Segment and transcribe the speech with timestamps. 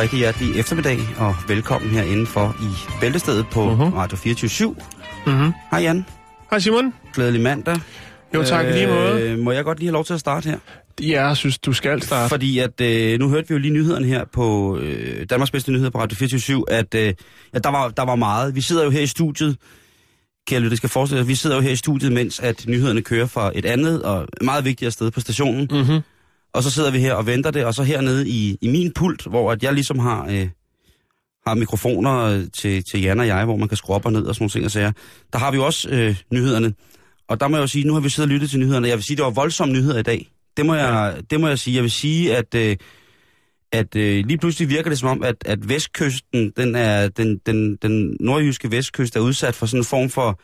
[0.00, 3.80] Rigtig hjertelig eftermiddag, og velkommen her indenfor i Bæltestedet på Mhm.
[3.82, 3.94] uh-huh.
[3.96, 4.76] Radio 24
[5.26, 5.52] Mm-hmm.
[5.70, 6.04] Hej Jan,
[6.50, 6.94] Hej Simon.
[7.14, 7.76] glædelig mandag.
[8.34, 9.36] Jo tak, i lige måde.
[9.36, 10.58] må jeg godt lige have lov til at starte her?
[11.00, 12.28] Ja, jeg synes, du skal starte.
[12.28, 15.90] Fordi at, øh, nu hørte vi jo lige nyhederne her på øh, Danmarks bedste nyheder
[15.90, 17.14] på Radio 24 at øh,
[17.54, 18.54] ja, der, var, der var meget.
[18.54, 19.56] Vi sidder jo her i studiet,
[20.48, 23.02] kære lytter, det skal forestille jer, vi sidder jo her i studiet, mens at nyhederne
[23.02, 25.68] kører fra et andet og meget vigtigere sted på stationen.
[25.70, 26.00] Mm-hmm.
[26.52, 29.26] Og så sidder vi her og venter det, og så hernede i, i min pult,
[29.26, 30.48] hvor at jeg ligesom har, øh,
[31.46, 34.22] har mikrofoner øh, til, til Jan og jeg, hvor man kan skrue op og ned
[34.22, 34.92] og sådan nogle ting og sager.
[35.32, 36.74] Der har vi jo også øh, nyhederne.
[37.28, 38.88] Og der må jeg jo sige, nu har vi siddet og lyttet til nyhederne.
[38.88, 40.30] Jeg vil sige, det var voldsomme nyheder i dag.
[40.56, 41.74] Det må jeg, det må jeg sige.
[41.74, 42.76] Jeg vil sige, at, øh,
[43.72, 47.76] at øh, lige pludselig virker det som om, at, at vestkysten, den, er, den, den,
[47.76, 50.40] den nordjyske vestkyst er udsat for sådan en form for,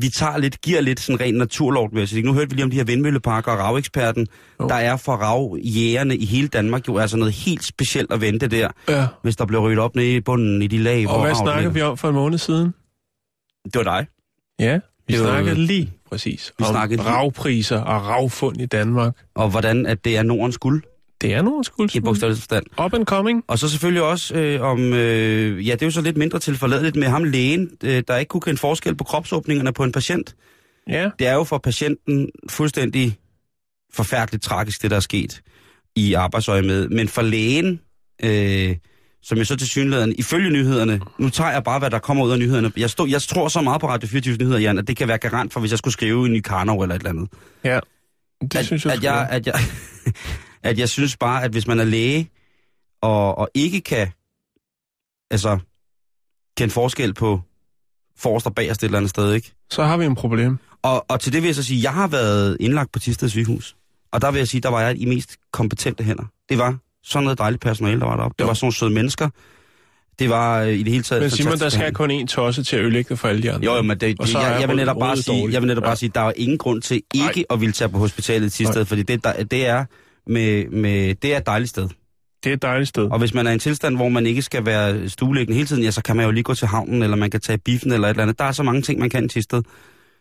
[0.00, 1.88] vi tager lidt, giver lidt sådan ren naturlov.
[1.92, 2.22] Vil jeg sige.
[2.22, 4.26] Nu hørte vi lige om de her vindmølleparker og raveksperten,
[4.60, 4.68] Jo.
[4.68, 8.68] der er for ravjægerne i hele Danmark jo altså noget helt specielt at vente der,
[8.88, 9.06] Ja.
[9.22, 11.70] hvis der bliver ryddet op nede i bunden i de lag, Og hvor hvad ligger.
[11.70, 12.74] vi om for en måned siden?
[13.64, 14.06] Det var dig.
[14.60, 14.74] Ja,
[15.08, 19.14] vi Det var- snakkede lige præcis Vi om snakkede ravpriser og ravfund i Danmark.
[19.34, 20.82] Og hvordan at det er Nordens guld
[21.20, 22.02] Det er nogen i skuld.
[22.04, 22.66] bogstavelig forstand.
[22.84, 23.44] Up and coming.
[23.46, 26.96] Og så selvfølgelig også øh, om, øh, ja det er jo så lidt mindre tilforladeligt
[26.96, 30.36] med ham lægen, øh, der ikke kunne kende forskel på kropsåbningerne på en patient.
[30.88, 31.10] Ja.
[31.18, 33.18] Det er jo for patienten fuldstændig
[33.92, 35.42] forfærdeligt tragisk, det der er sket
[35.96, 36.88] i arbejdsøje med.
[36.88, 37.80] Men for lægen,
[38.24, 38.76] øh,
[39.22, 42.30] som jeg så til synligheden, ifølge nyhederne, nu tager jeg bare, hvad der kommer ud
[42.32, 42.72] af nyhederne.
[42.76, 45.18] Jeg, stod, jeg tror så meget på Radio 24 nyheder, Jan, at det kan være
[45.18, 47.28] garant for, hvis jeg skulle skrive en ny Karnov eller et eller andet.
[47.64, 47.80] Ja.
[48.42, 49.54] Det at, synes jeg, at jeg, at, jeg,
[50.66, 52.30] at jeg synes bare, at hvis man er læge,
[53.02, 54.08] og, og ikke kan,
[55.30, 55.58] altså,
[56.56, 57.40] kende forskel på
[58.18, 59.52] forrest og bagerst et eller andet sted, ikke?
[59.70, 60.58] Så har vi en problem.
[60.82, 63.76] Og, og til det vil jeg så sige, jeg har været indlagt på Tisted sygehus.
[64.12, 66.24] Og der vil jeg sige, der var jeg i mest kompetente hænder.
[66.48, 68.34] Det var sådan noget dejligt personale, der var deroppe.
[68.38, 69.28] Det var sådan nogle søde mennesker.
[70.18, 72.76] Det var øh, i det hele taget Men Simon, der skal kun en tosse til
[72.76, 73.64] at ødelægge for alle de andre.
[73.64, 75.82] Jo, jo, men det, det, jeg, er jeg, vil netop bare sige, jeg vil netop
[75.82, 75.88] Ja.
[75.88, 78.84] bare sige, der er ingen grund til ikke at ville tage på hospitalet i Tisted,
[78.84, 79.84] fordi det, der, det er
[80.26, 81.88] med, med, det er et dejligt sted.
[82.44, 83.04] Det er et dejligt sted.
[83.04, 85.82] Og hvis man er i en tilstand, hvor man ikke skal være stueliggende hele tiden,
[85.82, 88.08] ja, så kan man jo lige gå til havnen, eller man kan tage biffen eller
[88.08, 88.38] et eller andet.
[88.38, 89.62] Der er så mange ting, man kan i Tisted.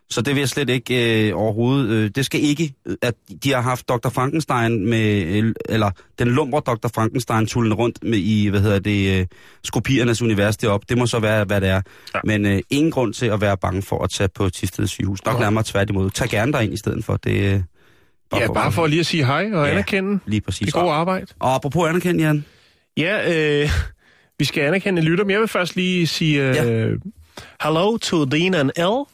[0.09, 1.89] Så det vil jeg slet ikke øh, overhovedet...
[1.89, 3.13] Øh, det skal ikke, at
[3.43, 4.09] de har haft Dr.
[4.09, 5.23] Frankenstein med...
[5.23, 6.87] Øh, eller den lumre Dr.
[6.95, 9.25] Frankenstein tullen rundt med i, hvad hedder det, øh,
[9.63, 10.85] skopiernes univers deroppe.
[10.89, 11.73] Det må så være, hvad det er.
[11.73, 11.81] Ja.
[12.15, 12.19] Ja.
[12.23, 15.25] Men øh, ingen grund til at være bange for at tage på Tisted sygehus.
[15.25, 15.43] Nok Nej.
[15.43, 16.09] nærmere tværtimod.
[16.09, 17.17] Tag gerne derind i stedet for.
[17.17, 17.61] Det, øh,
[18.33, 19.71] Ja, bare for lige at sige hej og Ja.
[19.71, 20.65] anerkende Lige præcis.
[20.65, 21.25] det gode arbejde.
[21.39, 22.45] Og apropos anerkendt, Jan.
[22.97, 23.69] Ja, øh,
[24.39, 26.87] vi skal anerkende lytter, men jeg vil først lige sige øh, Ja.
[27.63, 29.09] hello to Dina and L,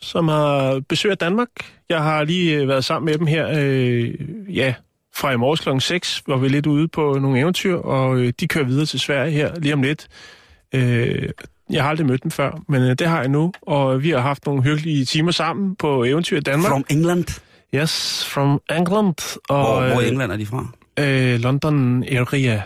[0.00, 1.48] som har besøgt Danmark.
[1.88, 4.14] Jeg har lige øh, været sammen med dem her, øh,
[4.56, 4.74] ja,
[5.16, 5.68] fra i morges kl.
[5.78, 9.30] 6, hvor vi lidt ude på nogle eventyr, og øh, de kører videre til Sverige
[9.32, 10.08] her lige om lidt.
[10.74, 11.28] Øh,
[11.70, 14.18] jeg har aldrig mødt dem før, men øh, det har jeg nu, og vi har
[14.20, 16.70] haft nogle hyggelige timer sammen på eventyr i Danmark.
[16.70, 17.40] From England.
[17.74, 19.38] Yes, from England.
[19.48, 20.66] Og, Hvor, hvor i øh, England er de fra?
[20.98, 22.62] øh, London area.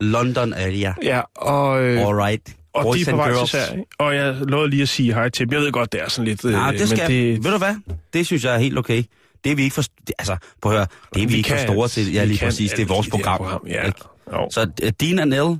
[0.00, 0.94] London area.
[1.02, 1.82] Ja, og...
[1.82, 2.56] Øh, All right.
[2.74, 3.48] Og Boys de er på vej til.
[3.48, 3.84] Sverige.
[3.98, 5.52] Og jeg lovede lige at sige hej til dem.
[5.52, 6.44] Jeg ved godt, det er sådan lidt...
[6.44, 7.44] Nej, øh, det skal, men det...
[7.44, 7.74] ved du hvad?
[8.12, 9.02] Det synes jeg er helt okay.
[9.44, 9.82] Det er vi ikke for...
[9.82, 10.86] det- Altså, prøv at høre.
[11.14, 11.92] Det er vi, Vi ikke for kan store alt.
[11.92, 12.12] til.
[12.12, 12.70] Ja, lige kan præcis.
[12.72, 13.36] Det er vores program.
[13.38, 13.86] program, ja.
[13.86, 14.00] ikke?
[14.32, 14.48] Jo.
[14.50, 15.58] Så uh, Dean and Elle,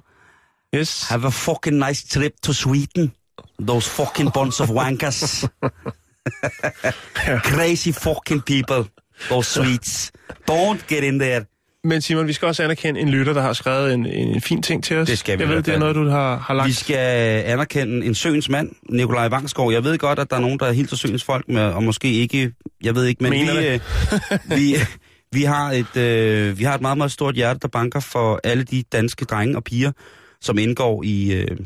[0.74, 1.08] Yes.
[1.08, 3.12] have a fucking nice trip to Sweden.
[3.66, 5.44] Those fucking bunch of wankers.
[7.44, 8.84] Crazy fucking people.
[9.28, 10.12] Those Swedes.
[10.50, 11.44] Don't get in there.
[11.84, 14.84] Men Simon, vi skal også anerkende en lytter, der har skrevet en, en fin ting
[14.84, 15.08] til os.
[15.08, 16.68] Det skal vi Jeg ved, det er noget, du har, har lagt.
[16.68, 16.96] Vi skal
[17.44, 19.72] anerkende en søens mand, Nikolaj Vangsgaard.
[19.72, 22.12] Jeg ved godt, at der er nogen, der er helt søens folk med, og måske
[22.12, 23.80] ikke, jeg ved ikke, men Mener vi, det?
[24.32, 24.74] øh, vi,
[25.38, 28.64] vi, har et, øh, vi har et meget, meget stort hjerte, der banker for alle
[28.64, 29.92] de danske drenge og piger,
[30.40, 31.56] som indgår i øh,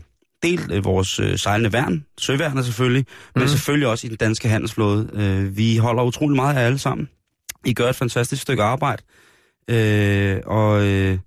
[0.44, 3.40] del øh, vores øh, sejlende værn, søværnet selvfølgelig, mm.
[3.40, 5.10] men selvfølgelig også i den danske handelsflåde.
[5.12, 7.08] Øh, vi holder utrolig meget af alle sammen.
[7.64, 9.02] I gør et fantastisk stykke arbejde.
[9.68, 11.18] Øh, og øh,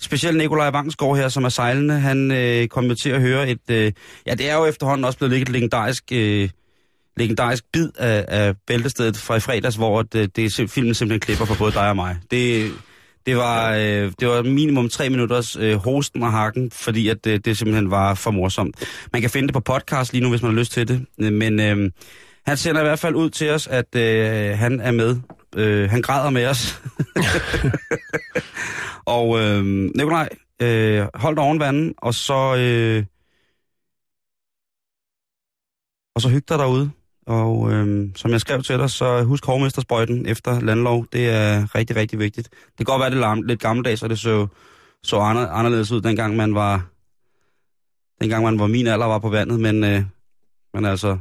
[0.00, 3.70] specielt Nikolaj Vangsgaard her, som er sejlende, han øh, kom jo til at høre et...
[3.70, 3.92] Øh,
[4.26, 6.48] ja, det er jo efterhånden også blevet lidt et legendarisk, øh,
[7.16, 11.44] legendarisk bid af, af bæltestedet fra i fredags, hvor det, det er filmen simpelthen klipper
[11.44, 12.16] for både dig og mig.
[12.30, 12.72] Det,
[13.28, 17.44] det var, øh, det var minimum tre minutters øh, hosten og hakken, fordi at det,
[17.44, 18.76] det simpelthen var for morsomt.
[19.12, 21.06] Man kan finde det på podcast lige nu, hvis man har lyst til det.
[21.32, 21.90] Men øh,
[22.46, 25.16] han sender i hvert fald ud til os, at øh, han er med.
[25.56, 26.82] Øh, han græder med os.
[29.16, 30.28] og øh, Nikolaj,
[30.62, 32.56] øh, hold dig oven vandet, og så...
[32.56, 33.04] Øh,
[36.14, 36.90] og så hyg dig derude.
[37.28, 41.06] Og øhm, som jeg skrev til dig, så husk hovmestersprøjten efter landlov.
[41.12, 42.48] Det er rigtig, rigtig vigtigt.
[42.50, 44.46] Det kan godt være, det er lidt gammeldags, og det så,
[45.02, 46.86] så anderledes ud, dengang man var,
[48.20, 50.02] dengang man var min alder var på vandet, men, øh,
[50.74, 51.18] men altså,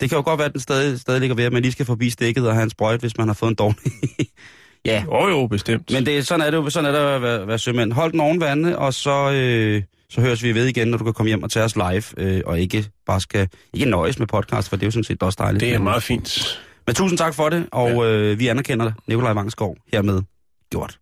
[0.00, 1.86] det kan jo godt være, at den stadig, stadig ligger ved, at man lige skal
[1.86, 3.92] forbi stikket og have en sprøjt, hvis man har fået en dårlig.
[4.86, 5.04] ja.
[5.06, 5.90] Jo, jo, bestemt.
[5.92, 7.92] Men det, sådan er det jo, sådan er det at være, være sømand.
[7.92, 9.32] Hold den oven vandet, og så...
[9.32, 12.02] Øh, så høres vi ved igen, når du kan komme hjem og tage os live,
[12.16, 15.22] øh, og ikke bare skal ikke nøjes med podcast, for det er jo sådan set
[15.22, 15.60] også dejligt.
[15.60, 16.60] Det er meget fint.
[16.86, 18.04] Men tusind tak for det, og ja.
[18.04, 20.22] øh, vi anerkender Nikolaj Vangsgaard hermed.
[20.70, 20.98] Gjort.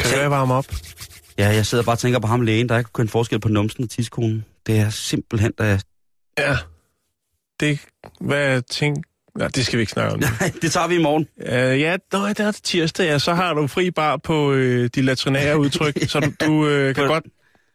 [0.00, 0.66] Kan du varme op?
[1.38, 3.84] Ja, jeg sidder bare og tænker på ham lægen, der ikke kunne forskel på numsen
[3.84, 4.44] og tidskonen.
[4.66, 5.78] Det er simpelthen, der
[6.38, 6.56] Ja,
[7.60, 7.80] det,
[8.20, 9.02] hvad jeg tænker,
[9.40, 10.20] Ja, det skal vi ikke snakke om.
[10.20, 11.26] Nej, det tager vi i morgen.
[11.36, 13.18] Uh, ja, nå, det er tirsdag, ja.
[13.18, 17.06] Så har du fri bar på øh, de latrinære udtryk, så du, du øh, kan
[17.06, 17.24] godt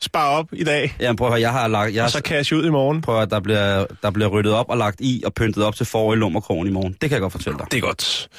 [0.01, 0.95] spare op i dag.
[0.99, 1.95] Ja, prøv at høre, jeg har lagt...
[1.95, 3.01] Jeg og så cash ud i morgen.
[3.01, 5.85] Prøv at der bliver, der bliver ryddet op og lagt i og pyntet op til
[5.85, 6.91] for i lummerkrogen i morgen.
[6.91, 7.67] Det kan jeg godt fortælle dig.
[7.71, 8.29] Det er godt.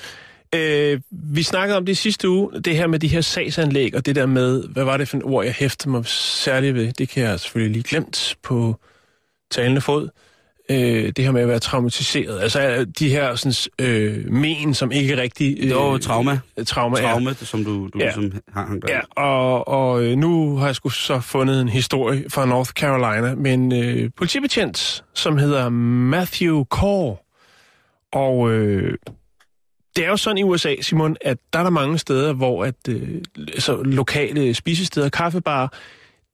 [0.55, 4.17] Øh, vi snakkede om det sidste uge, det her med de her sagsanlæg, og det
[4.17, 6.93] der med, hvad var det for et ord, jeg hæftede mig særligt ved?
[6.93, 8.77] Det kan jeg selvfølgelig lige glemt på
[9.51, 10.09] talende fod
[10.73, 12.41] øh, det her med at være traumatiseret.
[12.41, 15.57] Altså de her sådan, øh, men, som ikke rigtig...
[15.61, 16.41] Øh, jo, trauma.
[16.67, 17.45] Trauma, trauma ja.
[17.45, 18.05] som du, du ja.
[18.05, 22.25] ligesom har hang Ja, og, og øh, nu har jeg sgu så fundet en historie
[22.31, 27.17] fra North Carolina med en øh, politibetjent, som hedder Matthew Core.
[28.13, 28.99] Og øh,
[29.97, 32.75] det er jo sådan i USA, Simon, at der er der mange steder, hvor at,
[32.89, 33.09] øh,
[33.39, 35.69] altså, lokale spisesteder, kaffebarer,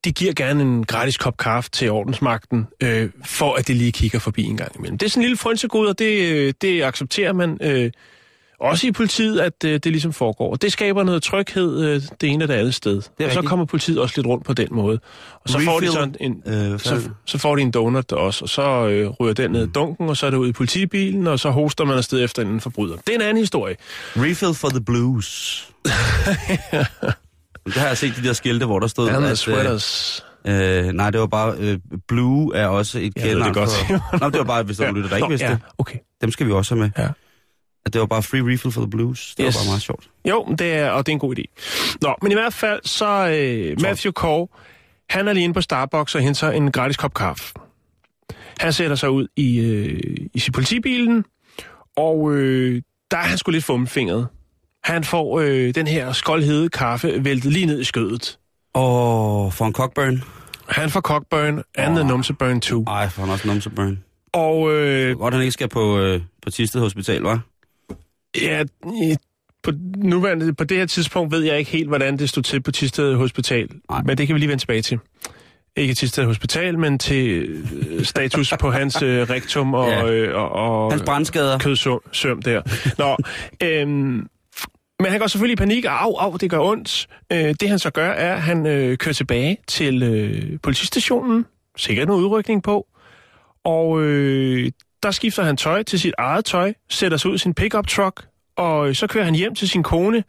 [0.05, 4.19] de giver gerne en gratis kop kaffe til ordensmagten, øh, for at det lige kigger
[4.19, 4.99] forbi en gang imellem.
[4.99, 7.91] Det er sådan en lille frønsegod, og det, øh, det accepterer man øh,
[8.61, 10.51] også i politiet, at øh, det ligesom foregår.
[10.53, 13.03] Og det skaber noget tryghed øh, det ene og det andet sted.
[13.19, 15.01] Det og så kommer politiet også lidt rundt på den måde.
[15.45, 18.49] Og så får de sådan en, øh, så, så får de en donut også, og
[18.49, 21.39] så øh, ryger den ned i dunken, og så er det ud i politibilen, og
[21.39, 22.97] så hoster man afsted efter en forbryder.
[22.97, 23.77] Det er en anden historie.
[24.17, 25.69] Refill for the blues.
[27.75, 29.09] Det har jeg set de der skilte, hvor der stod...
[29.09, 30.25] The at, sweaters.
[30.45, 31.55] Øh, øh, nej, det var bare...
[31.59, 31.79] Øh,
[32.09, 33.71] blue er også et kendt det godt.
[33.71, 34.91] For, Nå, det var bare, hvis der ja.
[34.91, 35.61] lytter, der ikke vidste ja, det.
[35.79, 35.99] okay.
[36.21, 36.91] Dem skal vi også have med.
[36.99, 37.09] Ja.
[37.87, 39.35] At det var bare free refill for the blues.
[39.35, 39.55] Det yes.
[39.55, 40.11] var bare meget sjovt.
[40.29, 41.43] Jo, det er, og det er en god idé.
[42.03, 44.49] Nå, men i hvert fald, så øh, Matthew Cole,
[45.11, 47.55] han er lige inde på Starbucks og henter en gratis kop kaffe.
[48.59, 51.25] Han sætter sig ud i, øh, i sin politibilen,
[51.97, 54.29] og øh, der er han sgu lidt fummelfingret.
[54.85, 58.39] Han får øh, den her skoldhede kaffe væltet lige ned i skødet.
[58.75, 60.23] Og for en cockburn?
[60.69, 62.07] Han får cockburn and oh.
[62.07, 62.85] numseburn too.
[62.87, 64.05] Ej, for han også numseburn.
[64.33, 64.75] Og...
[64.75, 67.39] Øh, Godt, han ikke skal på, øh, på Tisted Hospital, hva'?
[68.43, 68.65] Ja,
[69.63, 72.73] på, nuværende, på det her tidspunkt ved jeg ikke helt, hvordan det stod til på
[72.73, 73.69] Tisted Hospital.
[73.91, 74.03] Ej.
[74.05, 74.99] Men det kan vi lige vende tilbage til.
[75.77, 77.49] Ikke Tisted Hospital, men til
[77.89, 80.11] øh, status på hans øh, rektum og, ja.
[80.11, 80.93] øh, og, og...
[80.93, 81.59] Hans brandskader.
[81.59, 82.63] Kødsøm der.
[82.99, 83.17] Nå,
[83.63, 84.27] øhm,
[85.01, 87.09] men han går selvfølgelig i panik, og au, au, det gør ondt.
[87.33, 92.09] Øh, det han så gør, er, at han øh, kører tilbage til øh, politistationen, sikkert
[92.09, 92.87] noget udrykning på,
[93.65, 94.71] og øh,
[95.03, 98.27] der skifter han tøj til sit eget tøj, sætter sig ud i sin pickup truck,
[98.57, 100.25] og øh, så kører han hjem til sin kone,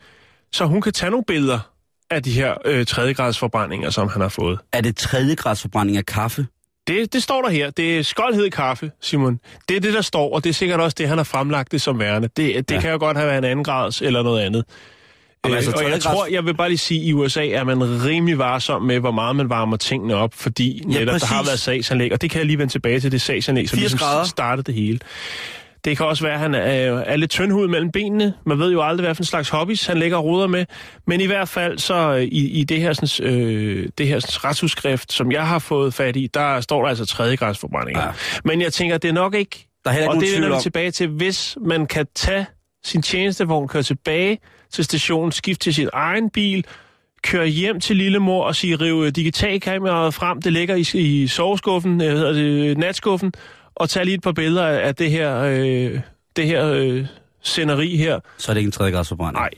[0.51, 1.71] så hun kan tage nogle billeder
[2.09, 4.59] af de her øh, tredjegradsforbrændinger, som han har fået.
[4.73, 6.47] Er det tredjegradsforbrænding af kaffe?
[6.89, 7.69] Det, det står der her.
[7.69, 9.39] Det er skoldhed kaffe, Simon.
[9.69, 11.81] Det er det, der står, og det er sikkert også det, han har fremlagt det
[11.81, 12.27] som værende.
[12.37, 12.81] Det, det ja.
[12.81, 14.65] kan jo godt have været en anden grads eller noget andet.
[15.43, 18.05] Og, altså, og jeg tror, jeg vil bare lige sige, at i USA er man
[18.05, 21.59] rimelig varsom med, hvor meget man varmer tingene op, fordi ja, netop, der har været
[21.59, 24.73] sagsanlæg, og det kan jeg lige vende tilbage til, det sagsanlæg, som ligesom startede det
[24.73, 24.99] hele.
[25.85, 26.61] Det kan også være, at han er,
[26.99, 28.33] er lidt tyndhud mellem benene.
[28.45, 30.65] Man ved jo aldrig, hvad for en slags hobbies han lægger og ruder med.
[31.07, 34.49] Men i hvert fald så øh, i, i det her, sådan, øh, det her sådan,
[34.49, 38.03] retsudskrift, som jeg har fået fat i, der står der altså tredjegradsforbrændinger.
[38.03, 38.11] Ja.
[38.43, 39.65] Men jeg tænker, det er nok ikke...
[39.85, 42.45] Der er ikke og det er vi tilbage til, hvis man kan tage
[42.83, 44.39] sin tjenestevogn, køre tilbage
[44.73, 46.65] til stationen, skifte til sin egen bil,
[47.23, 52.07] køre hjem til lillemor og sige, rive digitalkameraet frem, det ligger i, i soveskuffen, øh,
[52.07, 53.33] hedder det, natskuffen,
[53.79, 55.99] og tage lige et par billeder af det her, øh,
[56.35, 57.05] det her øh,
[57.41, 58.19] sceneri her.
[58.37, 59.35] Så er det ikke en tredje grads forbrænding.
[59.35, 59.49] Nej.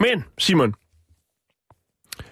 [0.00, 0.74] Men, Simon,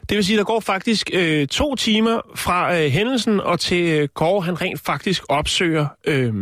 [0.08, 4.08] Det vil sige, der går faktisk øh, to timer fra øh, hændelsen og til øh,
[4.08, 6.34] Kåre, han rent faktisk opsøger øh,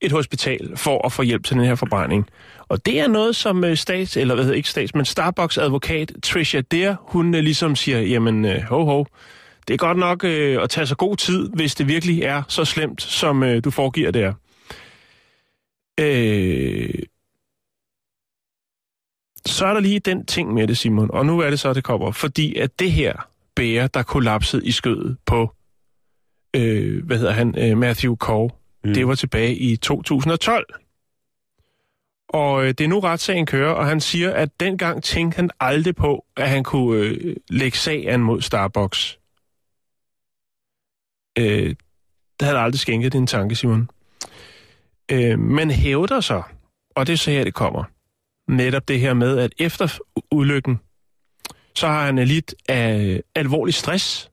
[0.00, 2.26] et hospital for at få hjælp til den her forbrænding.
[2.68, 6.12] Og det er noget, som øh, stats, eller hvad hedder ikke stats, men Starbucks advokat
[6.22, 9.04] Tricia Der, hun øh, ligesom siger, jamen øh, ho ho,
[9.68, 12.64] det er godt nok øh, at tage sig god tid, hvis det virkelig er så
[12.64, 14.32] slemt, som øh, du foregiver der.
[16.00, 17.02] Øh,
[19.46, 21.84] så er der lige den ting med det, Simon, og nu er det så, det
[21.84, 22.10] kommer.
[22.12, 25.54] Fordi at det her bære, der kollapsede i skødet på,
[26.56, 28.50] øh, hvad hedder han, øh, Matthew Cole,
[28.84, 28.94] mm.
[28.94, 30.74] det var tilbage i 2012.
[32.28, 35.96] Og øh, det er nu retssagen kører, og han siger, at dengang tænkte han aldrig
[35.96, 39.17] på, at han kunne øh, lægge sag an mod Starbucks.
[41.38, 41.74] Øh,
[42.40, 43.90] det havde aldrig skænket din tanke, Simon.
[45.10, 46.42] Øh, men hævder så,
[46.96, 47.84] og det er så her, det kommer,
[48.48, 49.98] netop det her med, at efter
[50.32, 50.80] ulykken,
[51.74, 54.30] så har han lidt af alvorlig stress.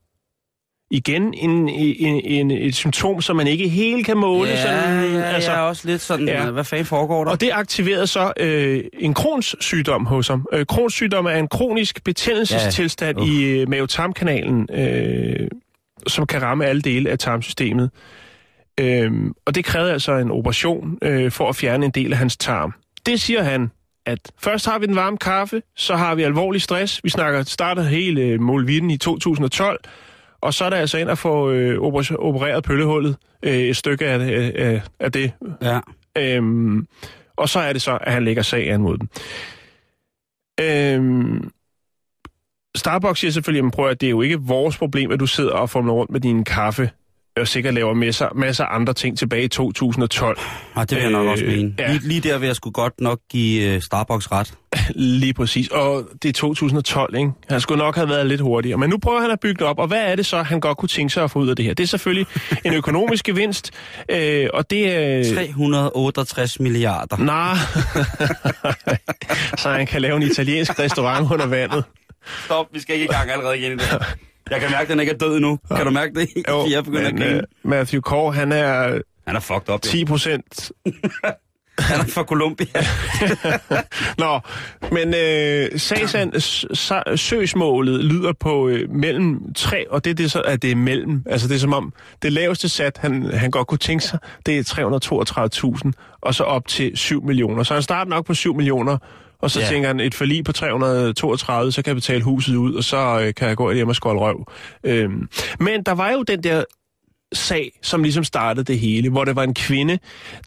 [0.91, 4.49] Igen en, en, en, et symptom, som man ikke helt kan måle.
[4.49, 6.51] Ja, sådan, ja, altså, jeg er også lidt sådan, ja.
[6.51, 7.31] hvad fanden foregår der?
[7.31, 10.45] Og det aktiverede så øh, en Crohns sygdom hos ham.
[10.53, 13.25] Øh, Crohns sygdom er en kronisk betændelsestilstand ja.
[13.25, 15.47] i øh, mavetarmkanalen, øh,
[16.07, 17.91] som kan ramme alle dele af tarmsystemet.
[18.79, 19.11] Øh,
[19.45, 22.73] og det krævede altså en operation øh, for at fjerne en del af hans tarm.
[23.05, 23.71] Det siger han,
[24.05, 27.03] at først har vi den varme kaffe, så har vi alvorlig stress.
[27.03, 29.79] Vi snakker starter hele øh, Molvitten i 2012,
[30.41, 31.81] og så er der altså ind at få øh,
[32.19, 35.31] opereret pøllehullet, øh, et stykke af, af, af det.
[35.61, 35.79] Ja.
[36.17, 36.87] Øhm,
[37.37, 39.09] og så er det så, at han lægger sag an mod dem.
[40.61, 41.49] Øhm,
[42.75, 45.81] Starbucks siger selvfølgelig, at det er jo ikke vores problem, at du sidder og får
[45.81, 46.89] rundt med din kaffe
[47.39, 50.39] og sikkert laver masser, masser andre ting tilbage i 2012.
[50.77, 51.73] Ja, det vil jeg nok også øh, mene.
[51.79, 51.91] Ja.
[51.91, 54.53] Lige, lige der vil jeg sgu godt nok give uh, Starbucks ret.
[55.21, 55.67] Lige præcis.
[55.67, 57.31] Og det er 2012, ikke?
[57.49, 58.77] Han skulle nok have været lidt hurtigere.
[58.77, 60.77] Men nu prøver han at bygge det op, og hvad er det så, han godt
[60.77, 61.73] kunne tænke sig at få ud af det her?
[61.73, 62.27] Det er selvfølgelig
[62.65, 63.71] en økonomisk gevinst,
[64.11, 65.33] øh, og det er...
[65.33, 67.17] 368 milliarder.
[67.17, 67.55] Nej,
[69.61, 71.83] så han kan lave en italiensk restaurant under vandet.
[72.45, 74.17] Stop, vi skal ikke i gang allerede igen i det.
[74.51, 75.59] Jeg kan mærke, at den ikke er død endnu.
[75.75, 76.29] Kan du mærke det?
[76.49, 77.41] Jo, jeg begynder men, at grine.
[77.63, 78.99] Uh, Matthew Kåre, han er...
[79.27, 80.71] Han er fucked up, 10 procent...
[81.79, 82.81] han er fra Colombia.
[84.23, 84.39] Nå,
[84.91, 86.41] men øh, sagsan,
[87.17, 91.23] søgsmålet lyder på øh, mellem 3, og det er det så, at det er mellem.
[91.25, 94.59] Altså det er som om, det laveste sat, han, han godt kunne tænke sig, det
[94.59, 95.91] er 332.000,
[96.21, 97.63] og så op til 7 millioner.
[97.63, 98.97] Så han starter nok på 7 millioner,
[99.39, 99.67] og så ja.
[99.67, 103.33] tænker han, et forlig på 332, så kan jeg betale huset ud, og så øh,
[103.33, 104.47] kan jeg gå hjem og skåle røv.
[104.83, 106.63] Øhm, men der var jo den der
[107.33, 109.99] sag, som ligesom startede det hele, hvor det var en kvinde,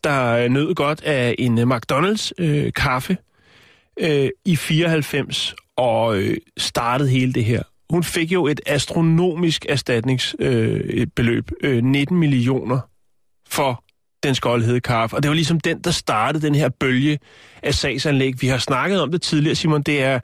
[0.04, 3.16] der nød godt af en McDonald's øh, kaffe
[4.00, 7.62] øh, i 94 og øh, startede hele det her.
[7.90, 12.80] Hun fik jo et astronomisk erstatningsbeløb, øh, øh, 19 millioner
[13.48, 13.84] for
[14.22, 15.16] den skoldhede kaffe.
[15.16, 17.18] Og det var ligesom den, der startede den her bølge
[17.62, 18.42] af sagsanlæg.
[18.42, 19.82] Vi har snakket om det tidligere, Simon.
[19.82, 20.20] Det er,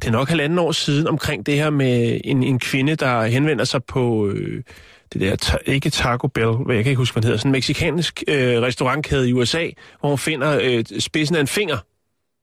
[0.00, 3.64] det er nok halvanden år siden omkring det her med en, en kvinde, der henvender
[3.64, 4.28] sig på...
[4.28, 4.62] Øh,
[5.12, 7.48] det der, ta- ikke Taco Bell, hvad jeg kan ikke huske, hvad den hedder, sådan
[7.48, 9.68] en meksikansk øh, restaurantkæde i USA,
[10.00, 11.78] hvor hun finder øh, spidsen af en finger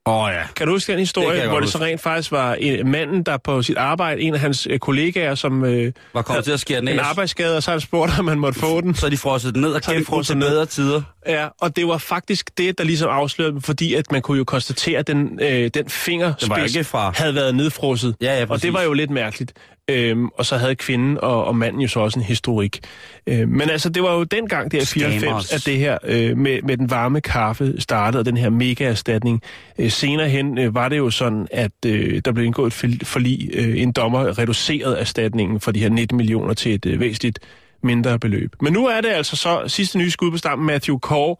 [0.05, 0.43] Åh oh, ja.
[0.55, 3.37] Kan du huske den historie, det hvor det så rent faktisk var en, manden, der
[3.37, 6.79] på sit arbejde, en af hans øh, kollegaer, som øh, var kommet til at skære
[6.79, 8.95] den en arbejdsskade, og så han spurgt, om man måtte få den.
[8.95, 11.01] Så de frosset den ned og den til bedre tider.
[11.27, 14.43] Ja, og det var faktisk det, der ligesom afslørede dem, fordi at man kunne jo
[14.43, 17.13] konstatere, at den, øh, den fingerspids fra...
[17.15, 18.15] havde været nedfrosset.
[18.21, 19.53] Ja, ja, og det var jo lidt mærkeligt.
[19.91, 22.79] Øhm, og så havde kvinden og, og manden jo så også en historik.
[23.27, 26.61] Øhm, men altså, det var jo dengang, der i 94, at det her øh, med,
[26.61, 29.41] med den varme kaffe startede, og den her mega-erstatning.
[29.79, 33.49] Øh, senere hen øh, var det jo sådan, at øh, der blev indgået et forlig.
[33.53, 37.39] Øh, en dommer reducerede erstatningen for de her 19 millioner til et øh, væsentligt
[37.83, 38.55] mindre beløb.
[38.61, 41.35] Men nu er det altså så sidste nye skud på stammen, Matthew Kåre,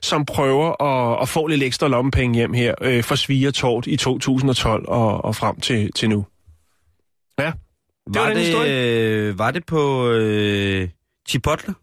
[0.00, 4.88] som prøver at, at få lidt ekstra lommepenge hjem her øh, for Svigertort i 2012
[4.88, 6.26] og, og frem til, til nu.
[7.38, 7.52] Ja.
[8.06, 10.88] Det var, var, det, øh, var det på øh,
[11.28, 11.74] Chipotle?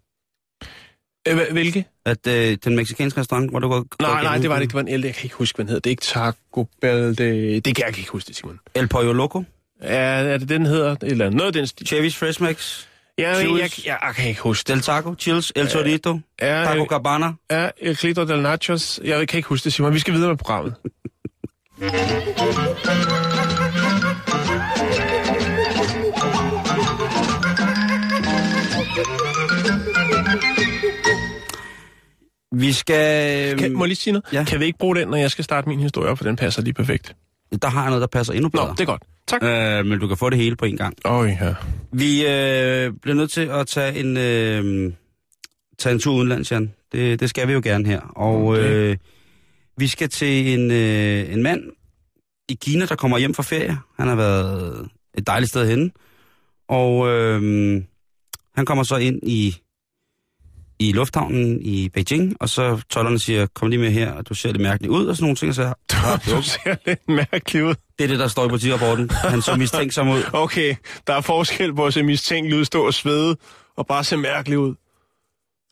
[1.27, 1.86] Øh, hvilke?
[2.06, 3.86] At øh, den meksikanske restaurant, hvor du går...
[4.01, 4.70] Nej, nej, det var det ikke.
[4.70, 5.80] Det var en ældre, jeg kan ikke huske, hvad den hedder.
[5.80, 8.60] Det er ikke Taco Bell, det, det kan jeg ikke huske det, Simon.
[8.75, 9.44] El Pollo Loco?
[9.82, 10.96] Ja, er det den hedder?
[11.01, 11.88] Eller noget af den stil.
[11.88, 12.86] Chevy's Fresh Max?
[13.18, 16.86] Ja, jeg, jeg, jeg, jeg kan ikke huske Del Taco, Chills, El Torito, ja, Taco
[16.86, 17.34] Cabana.
[17.51, 19.00] Ja, El Clito del Nachos.
[19.03, 19.94] Jeg kan ikke huske det, Simon.
[19.94, 20.75] Vi skal videre med programmet.
[32.54, 33.58] Vi skal...
[33.60, 34.26] Kan, må jeg lige sige noget?
[34.34, 34.44] Ja.
[34.44, 36.62] Kan vi ikke bruge den, når jeg skal starte min historie op, for den passer
[36.62, 37.16] lige perfekt?
[37.62, 38.72] der har jeg noget, der passer endnu Nå, bedre.
[38.72, 39.04] det er godt.
[39.28, 39.44] Tak.
[39.44, 40.96] Øh, men du kan få det hele på en gang.
[41.06, 41.54] Øj, ja.
[41.92, 44.94] Vi øh, bliver nødt til at tage en, øh,
[45.80, 46.74] tage en tur udenlands, Jan.
[46.92, 48.00] Det, det skal vi jo gerne her.
[48.00, 48.62] Og Okay.
[48.62, 48.98] øh,
[49.78, 51.62] vi skal til en, øh, en mand
[52.50, 53.78] i Kina, der kommer hjem fra ferie.
[54.00, 55.92] Han har været et dejligt sted henne.
[56.70, 57.42] Og øh,
[58.56, 59.58] han kommer så ind i,
[60.90, 64.52] i lufthavnen i Beijing, og så tollerne siger, kom lige med her, og du ser
[64.52, 65.50] lidt mærkeligt ud, og sådan nogle ting.
[65.50, 65.74] Og så,
[66.38, 67.75] Du ser lidt mærkelig ud.
[68.00, 69.10] det er det, der står i politirapporten.
[69.10, 70.24] Han så mistænksom ud.
[70.34, 70.75] Okay,
[71.08, 73.36] der er forskel på at se mistænkelig ud, stå og svede,
[73.78, 74.75] og bare se mærkelig ud.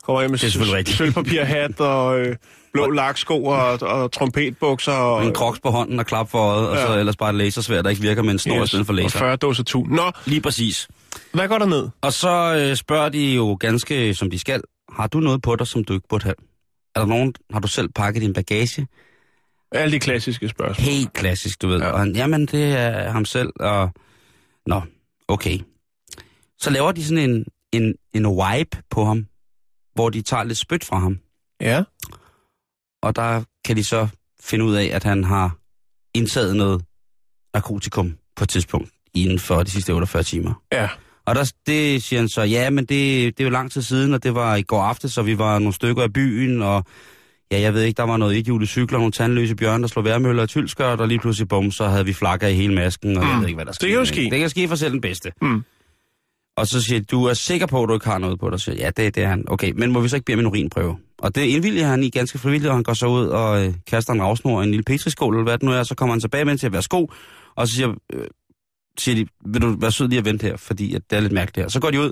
[0.03, 0.98] Kommer hjem med er rigtigt.
[0.98, 2.36] sølvpapirhat og øh,
[2.74, 4.91] blå laksko og, og trompetbukser.
[4.91, 7.00] Og, Og en kroks på hånden og klap for øjet, og så Ja.
[7.00, 8.63] ellers bare et lasersvær, der ikke virker med en snor yes.
[8.63, 9.20] i stedet for og laser.
[9.20, 9.84] 40 dåser tu.
[9.89, 10.88] Nå, Lige præcis.
[11.34, 11.89] hvad går der ned?
[12.01, 15.67] Og så øh, spørger de jo ganske, som de skal, har du noget på dig,
[15.67, 16.36] som du ikke burde have?
[16.95, 18.88] Er der nogen, har du selv pakket din bagage?
[19.71, 20.86] Alle de klassiske spørgsmål.
[20.86, 21.79] Helt klassisk, du ved.
[21.79, 21.88] Ja.
[21.88, 23.91] Og han, jamen, det er ham selv, og...
[24.65, 24.81] Nå,
[25.27, 25.60] okay.
[26.60, 29.25] Så laver de sådan en, en, en wipe på ham,
[29.93, 31.19] hvor de tager lidt spyt fra ham.
[31.62, 31.83] Ja.
[33.01, 34.07] Og der kan de så
[34.41, 35.57] finde ud af, at han har
[36.13, 36.86] indtaget noget
[37.53, 40.63] narkotikum på et tidspunkt inden for de sidste 48 timer.
[40.71, 40.89] Ja.
[41.25, 44.13] Og der, det siger han så, ja, men det, det er jo lang tid siden,
[44.13, 46.86] og det var i går aftes, så vi var nogle stykker i byen, og
[47.51, 50.44] ja, jeg ved ikke, der var noget ethjulet cykler, nogle tandløse bjørn, der slog værmøller
[50.44, 53.30] og tylskørt, og lige pludselig, bum, så havde vi flakker i hele masken, og mm.
[53.30, 53.90] jeg ved ikke, hvad der skete.
[53.90, 54.30] kan jo ske.
[54.32, 55.32] Det kan ske for selv den bedste.
[55.42, 55.63] Mm.
[56.58, 58.60] Og så siger du er sikker på, at du ikke har noget på dig?
[58.60, 59.44] Så ja, det, det er han.
[59.48, 60.98] Okay, men må vi så ikke bede om en urinprøve?
[61.18, 64.13] Og det indvilliger han i ganske frivilligt, og han går så ud og øh, kaster
[64.13, 66.46] en ravsnor og en lille petriskål, eller hvad det nu er, så kommer han tilbage
[66.46, 67.12] med til at være sko,
[67.56, 68.28] og så siger, øh,
[68.98, 71.33] siger de, vil du være sød lige at vente her, fordi at det er lidt
[71.33, 71.69] mærkeligt her.
[71.69, 72.12] Så går de ud,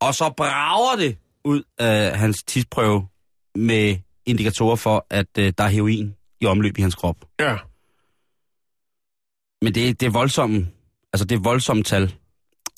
[0.00, 3.06] og så brager det ud af hans tidsprøve
[3.54, 7.16] med indikatorer for, at øh, der er heroin i omløb i hans krop.
[7.40, 7.56] Ja.
[9.62, 10.68] Men det, det er voldsomme,
[11.12, 12.14] altså det er voldsomme tal.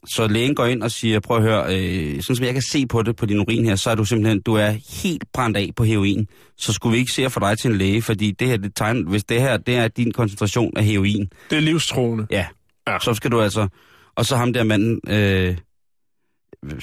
[0.09, 2.87] Så lægen går ind og siger, prøv at høre, øh, sådan som jeg kan se
[2.87, 4.71] på det på din urin her, så er du simpelthen, du er
[5.03, 6.29] helt brændt af på heroin.
[6.57, 8.75] Så skulle vi ikke se at få dig til en læge, fordi det her, det
[8.77, 12.27] tegner, hvis det her, det er din koncentration af heroin, Det er livstroende.
[12.31, 12.47] ja,
[12.89, 12.99] Ja.
[12.99, 13.69] så skal du altså,
[14.15, 15.57] og så ham der manden, øh,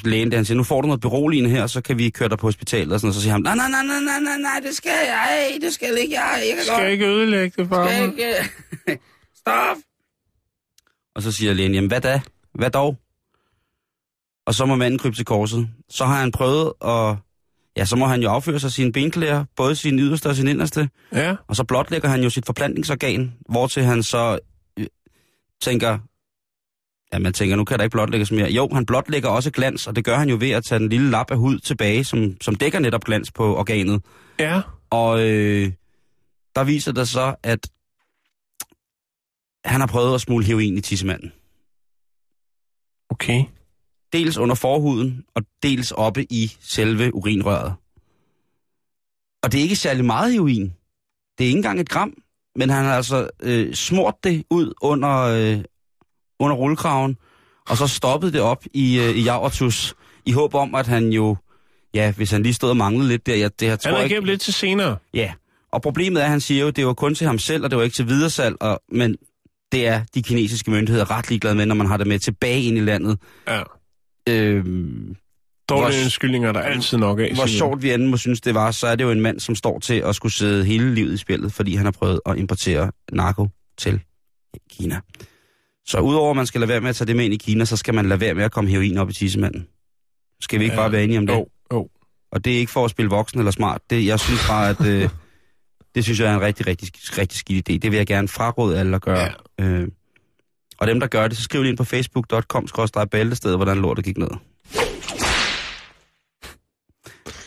[0.03, 2.37] lægen der, han siger, nu får du noget beroligende her, så kan vi køre dig
[2.37, 4.59] på hospitalet, og sådan, og så siger han, nej, nej, nej, nej, nej, nej, nej,
[4.63, 7.67] det skal jeg, ej, det skal ikke jeg, jeg kan Skal jeg ikke ødelægge det
[7.67, 8.17] for skal mig?
[8.17, 8.49] ikke.
[9.41, 9.77] Stop!
[11.15, 12.21] Og så siger lægen, jamen hvad da?
[12.53, 12.97] Hvad dog?
[14.47, 15.69] Og så må manden krybe til korset.
[15.89, 17.15] Så har han prøvet at...
[17.77, 20.89] Ja, så må han jo afføre sig sine benklæder, både sin yderste og sin inderste.
[21.13, 21.35] Ja.
[21.47, 24.39] Og så blotlægger han jo sit forplantningsorgan, hvortil han så
[25.63, 25.99] tænker...
[27.13, 28.49] Ja, man tænker, nu kan der ikke blotlægges mere.
[28.49, 31.09] Jo, han blotlægger også glans, og det gør han jo ved at tage den lille
[31.09, 34.01] lap af hud tilbage, som, som dækker netop glans på organet.
[34.39, 34.61] Ja.
[34.89, 35.71] Og øh,
[36.55, 37.69] der viser det så, at
[39.65, 41.33] han har prøvet at smule heroin i tissemanden.
[43.09, 43.43] Okay.
[44.13, 47.73] Dels under forhuden, og dels oppe i selve urinrøret.
[49.43, 50.73] Og det er ikke særlig meget heroin.
[51.37, 52.22] Det er ikke engang et gram,
[52.55, 55.63] men han har altså øh, smurt det ud under, øh,
[56.39, 57.17] under rullekraven,
[57.69, 61.35] og så stoppet det op i, øh, i Javertus, i håb om, at han jo,
[61.93, 64.01] ja, hvis han lige stod og manglede lidt der, ja, det her tror Han har
[64.03, 64.27] jeg ikke...
[64.27, 64.97] lidt til senere.
[65.13, 65.33] Ja,
[65.71, 67.69] og problemet er, at han siger jo, at det var kun til ham selv, og
[67.69, 69.17] det var ikke til videresalg, og, men
[69.71, 72.77] det er de kinesiske myndigheder ret ligeglade med, når man har det med tilbage ind
[72.77, 73.17] i landet.
[73.47, 73.63] Ja.
[74.29, 75.15] Øhm,
[75.69, 77.33] Dårlige Hvor- undskyldninger, der er altid nok af.
[77.35, 79.55] hvor sjovt vi end må synes, det var, så er det jo en mand, som
[79.55, 82.91] står til at skulle sidde hele livet i spillet, fordi han har prøvet at importere
[83.11, 83.47] narko
[83.77, 83.99] til
[84.71, 84.99] Kina.
[85.85, 87.65] Så udover at man skal lade være med at tage det med ind i Kina,
[87.65, 89.67] så skal man lade være med at komme heroin op i tissemanden.
[90.41, 90.81] Skal vi ikke Ja.
[90.81, 91.33] bare være enige om det?
[91.33, 91.89] Jo, jo.
[92.31, 93.81] Og det er ikke for at spille voksen eller smart.
[93.89, 95.09] Det, jeg synes bare, at øh,
[95.95, 97.73] det synes jeg er en rigtig, rigtig, rigtig skidt idé.
[97.77, 99.27] Det vil jeg gerne fraråde alle at gøre.
[99.59, 99.65] Ja.
[99.65, 99.87] Øh,
[100.77, 102.67] og dem, der gør det, så skriv lige ind på facebook.com
[103.11, 104.27] bæltested, hvordan lortet gik ned.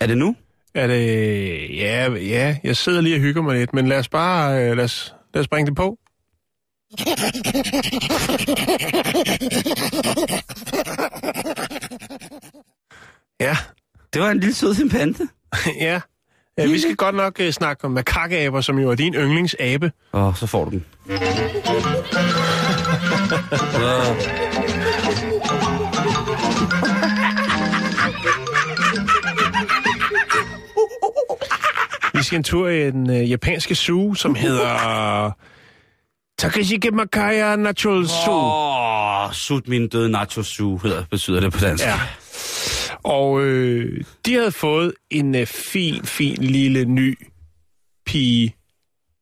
[0.01, 0.37] Er det nu?
[0.75, 1.77] Er det...
[1.77, 4.65] Ja, ja, jeg sidder lige og hygger mig lidt, men lad os bare...
[4.71, 5.99] øh, Lad os, lad os bringe det på.
[13.41, 13.57] Ja,
[14.13, 15.29] Det var en lille sød simpante.
[15.81, 16.01] ja.
[16.59, 19.93] ja vi skal godt nok uh, snakke om makakaber, som jo er din yndlingsabe.
[20.13, 20.85] Og så får du den.
[23.73, 24.46] så.
[32.27, 35.31] Skal en tur i den uh, japanske zoo, som hedder...
[36.39, 38.33] Takeshike Makaya Natural Zoo.
[38.33, 41.85] Åh, oh, sut min døde nacho su, hedder, betyder det på dansk.
[41.85, 42.01] Ja.
[43.03, 47.19] Og øh, de havde fået en øh, fin, fin lille ny
[48.07, 48.57] pige,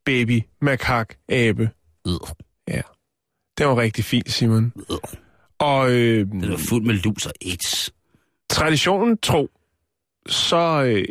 [0.05, 1.71] baby, makak, abe.
[2.07, 2.12] Øh.
[2.69, 2.81] Ja.
[3.59, 4.73] Det var rigtig fint, Simon.
[5.59, 7.93] Og øh, Det var fuld med lus og AIDS.
[8.51, 9.49] traditionen tro,
[10.29, 11.05] så øh,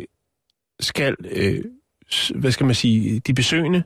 [0.80, 1.64] skal, øh,
[2.34, 3.82] hvad skal man sige, de besøgende,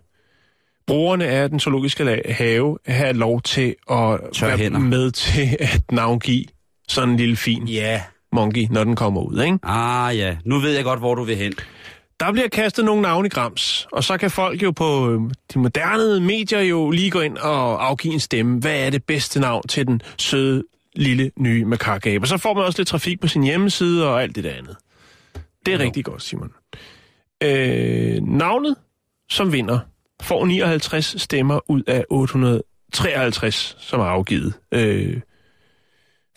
[0.87, 4.79] brugerne af den zoologiske have, have lov til at Tør være hænder.
[4.79, 6.45] med til at navngive
[6.88, 8.03] sådan en lille fin Ja.
[8.33, 9.59] monkey, når den kommer ud, ikke?
[9.62, 11.53] Ah ja, nu ved jeg godt, hvor du vil hen.
[12.21, 15.21] Der bliver kastet nogle navne i grams, og så kan folk jo på øh,
[15.55, 18.61] de moderne medier jo lige gå ind og afgive en stemme.
[18.61, 20.64] Hvad er det bedste navn til den søde,
[20.97, 22.25] lille, nye makakabe?
[22.25, 24.77] Og så får man også lidt trafik på sin hjemmeside og alt det der andet.
[25.67, 26.51] Det er rigtig godt, Simon.
[27.42, 28.77] Øh, navnet,
[29.31, 29.79] som vinder,
[30.22, 35.20] får 59 stemmer ud af 853, som er afgivet øh,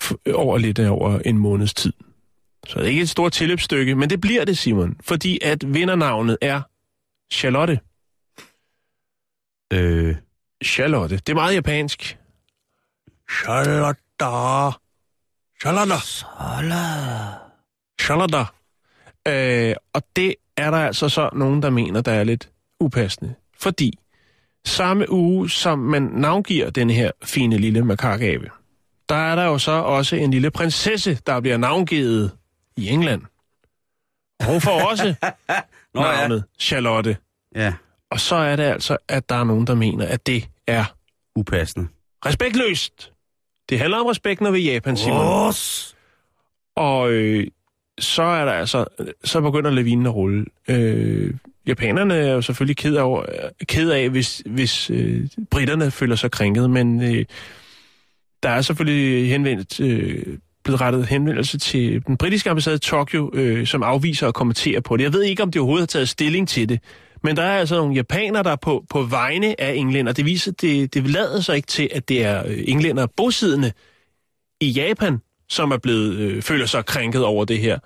[0.04, 1.94] f- over lidt over en måneds tid.
[2.68, 6.38] Så det er ikke et stort tilløbsstykke, men det bliver det, Simon, fordi at vindernavnet
[6.42, 6.62] er
[7.34, 7.80] Charlotte.
[9.74, 10.16] Øh,
[10.66, 11.16] Charlotte.
[11.18, 12.18] Det er meget japansk.
[13.42, 14.02] Charlotte.
[15.62, 15.94] Charlotte.
[18.02, 18.38] Charlotte.
[19.28, 23.34] Øh, og det er der altså så nogen, der mener, der er lidt upassende.
[23.60, 24.00] Fordi
[24.66, 28.50] samme uge, som man navngiver den her fine lille makakabe,
[29.10, 32.32] der er der jo så også en lille prinsesse, der bliver navngivet
[32.78, 33.22] i England.
[34.40, 35.06] Og hun får også
[35.94, 36.12] Nå, ja.
[36.16, 37.18] navnet Charlotte.
[37.56, 37.74] ja,
[38.12, 40.86] Og så er det altså, at der er nogen, der mener, at det er
[41.36, 41.88] upassende.
[42.26, 43.12] respektløst.
[43.70, 45.48] Det handler om respekt, når vi er i Japan, Simon.
[45.48, 45.96] Ås!
[46.76, 47.48] Og øh,
[48.02, 48.86] så er der altså,
[49.24, 50.46] så begynder lavinen at rulle.
[50.68, 51.34] Øh,
[51.68, 53.26] japanerne er jo selvfølgelig ked af,
[53.68, 57.26] ked af hvis, hvis øh, britterne føler sig krænket, men øh,
[58.44, 63.68] der er selvfølgelig henvendt, øh, blevet rettet henvendelse til den britiske ambassade i Tokyo, øh,
[63.68, 65.04] som afviser at kommentere på det.
[65.04, 66.80] Jeg ved ikke, om de overhovedet har taget stilling til det,
[67.24, 70.14] men der er altså nogle japanere, der er på, på vegne af englænder.
[70.14, 73.72] Det viser, det, det lader sig ikke til, at det er øh, englænder bosiddende
[74.62, 75.18] i Japan,
[75.52, 77.80] som er blevet øh, føler sig krænket over det her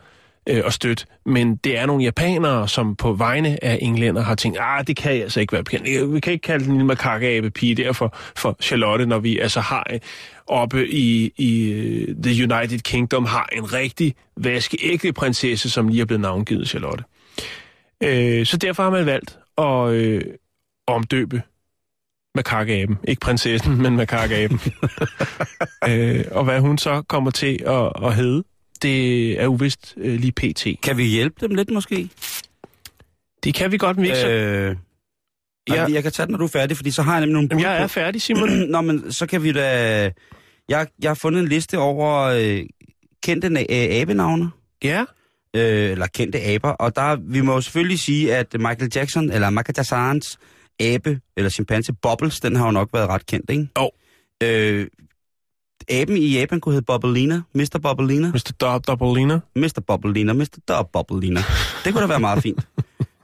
[0.49, 1.05] øh, og støt.
[1.25, 5.13] Men det er nogle japanere, som på vegne af englænder har tænkt, ah, det kan
[5.13, 6.13] jeg altså ikke være bekendt.
[6.13, 9.59] Vi kan ikke kalde den lille makakabe pige der for, for Charlotte, når vi altså
[9.59, 9.99] har øh,
[10.47, 16.05] oppe i, i øh, The United Kingdom har en rigtig vaskeægte prinsesse, som lige er
[16.05, 17.03] blevet navngivet Charlotte.
[18.03, 20.21] Øh, så derfor har man valgt at øh,
[20.87, 21.41] omdøbe
[22.35, 22.97] makakaben.
[23.07, 24.59] Ikke prinsessen, men makakaben.
[25.89, 28.43] øh, og hvad hun så kommer til at, at hedde,
[28.81, 30.67] det er uvist øh, lige pt.
[30.83, 32.09] Kan vi hjælpe dem lidt måske?
[33.43, 34.29] Det kan vi godt, men ikke så...
[34.29, 34.75] Øh,
[35.69, 35.75] ja.
[35.75, 35.93] Ja.
[35.93, 37.63] Jeg kan tage den, når du er færdig, fordi så har jeg nemlig nogle Jamen,
[37.63, 38.49] jeg er færdig, Simon.
[38.71, 40.11] Nå, men så kan vi da...
[40.69, 42.63] Jeg, jeg har fundet en liste over øh,
[43.23, 44.49] kendte na- øh, abenavne.
[44.83, 45.05] ja,
[45.55, 49.49] øh, eller kendte aber, og der, vi må jo selvfølgelig sige, at Michael Jackson, eller
[49.49, 50.39] Michael Jacksons
[50.79, 53.67] abe, eller chimpanse, Bubbles, den har jo nok været ret kendt, ikke?
[53.79, 53.91] Jo.
[54.43, 54.87] Øh,
[55.89, 57.79] aben i Japan kunne hedde Bubblina, Mr.
[57.83, 58.51] Bubblina, Mr.
[58.61, 59.39] Dob Doubleina.
[59.55, 59.81] Mr.
[59.87, 60.87] Bubblina, Mr.
[60.93, 61.39] Bubblina.
[61.85, 62.67] Det kunne da være meget fint.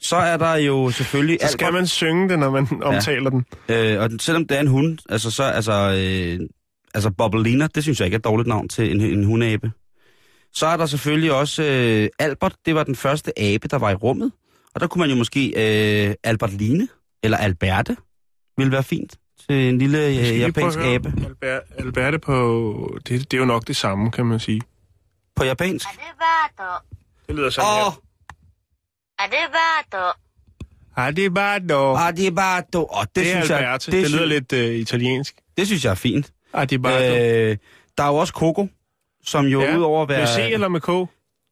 [0.01, 1.37] Så er der jo selvfølgelig...
[1.41, 3.45] Så skal man synge det, når man omtaler den.
[3.69, 6.47] Øh, og selvom det er en hund, altså så, altså, øh,
[6.93, 9.71] altså Bobblina, det synes jeg ikke er et dårligt navn til en, en hundeabe.
[10.53, 13.95] Så er der selvfølgelig også øh, Albert, det var den første abe, der var i
[13.95, 14.31] rummet.
[14.75, 16.87] Og der kunne man jo måske øh, Albertline,
[17.23, 17.97] eller Alberte
[18.57, 21.13] vil være fint til en lille øh, japansk abe.
[21.25, 22.99] Albert, Alberte på...
[23.07, 24.61] Det, det er jo nok det samme, kan man sige.
[25.35, 25.87] På japansk?
[25.89, 26.85] Alberto.
[27.27, 27.93] Det lyder sådan oh.
[27.93, 28.01] her.
[30.97, 31.97] Adibato.
[31.97, 32.87] Adibato.
[32.89, 33.71] Oh, det, det synes Alberto.
[33.71, 33.79] jeg...
[33.85, 35.35] Det, det lyder lidt øh, italiensk.
[35.57, 36.33] Det synes jeg er fint.
[36.53, 37.15] Adibato.
[37.15, 37.57] Øh,
[37.97, 38.67] der er jo også Coco,
[39.23, 39.77] som jo ja.
[39.77, 40.19] udover at være...
[40.19, 41.09] Med C eller med K?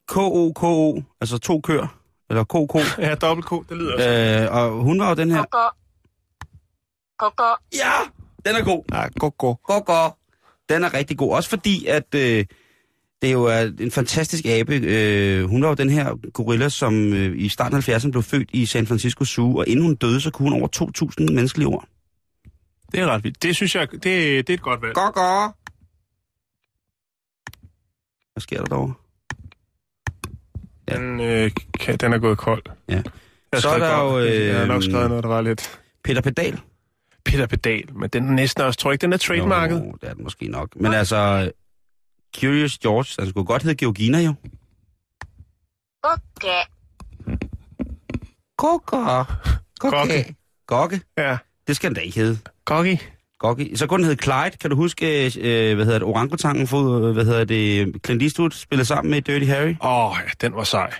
[0.08, 1.99] K-O-K-O, altså to køer.
[2.30, 2.74] Eller KK.
[3.06, 4.08] ja, dobbelt K, det lyder også.
[4.08, 5.44] Øh, og hun var jo den her...
[5.44, 5.76] Koko.
[7.18, 7.44] Koko.
[7.74, 7.92] Ja,
[8.46, 8.84] den er god.
[8.92, 9.54] Ja, koko.
[9.54, 10.10] Koko.
[10.68, 11.34] Den er rigtig god.
[11.34, 12.44] Også fordi, at øh,
[13.22, 14.74] det er jo er en fantastisk abe.
[14.74, 18.50] Øh, hun var jo den her gorilla, som øh, i starten af 70'erne blev født
[18.52, 20.68] i San Francisco Zoo, og inden hun døde, så kunne hun over
[21.20, 21.84] 2.000 menneskelige ord.
[22.92, 23.42] Det er ret vildt.
[23.42, 24.94] Det synes jeg, det, det er et godt valg.
[24.94, 25.20] Koko.
[28.32, 28.94] Hvad sker der derovre?
[30.90, 30.96] Ja.
[30.96, 31.50] Den, øh,
[31.80, 32.62] kan, den er gået kold.
[32.88, 33.02] Ja.
[33.52, 34.24] Jeg så er der godt.
[34.24, 34.28] jo...
[34.30, 35.80] Øh, jeg har nok skrevet noget, der var lidt...
[36.04, 36.60] Peter Pedal.
[37.24, 39.76] Peter Pedal, men den er næsten også, tror jeg ikke, den er trademarket.
[39.76, 40.76] Jo, det er den måske nok.
[40.76, 41.50] Men altså,
[42.40, 44.34] Curious George, altså, den skulle godt hedde Georgina jo.
[46.02, 46.56] Gokke.
[48.56, 49.32] Gokke.
[49.78, 50.34] Gokke.
[50.66, 51.00] Gokke.
[51.18, 51.38] Ja.
[51.66, 52.38] Det skal den da ikke hedde.
[52.64, 53.00] Gokke.
[53.40, 53.76] Gokke.
[53.76, 54.56] Så den hedde Clyde.
[54.60, 58.84] Kan du huske, øh, hvad hedder det, orangutangen, for, hvad hedder det, Clint Eastwood spillede
[58.86, 59.74] sammen med Dirty Harry?
[59.82, 60.92] Åh, oh, ja, den var sej.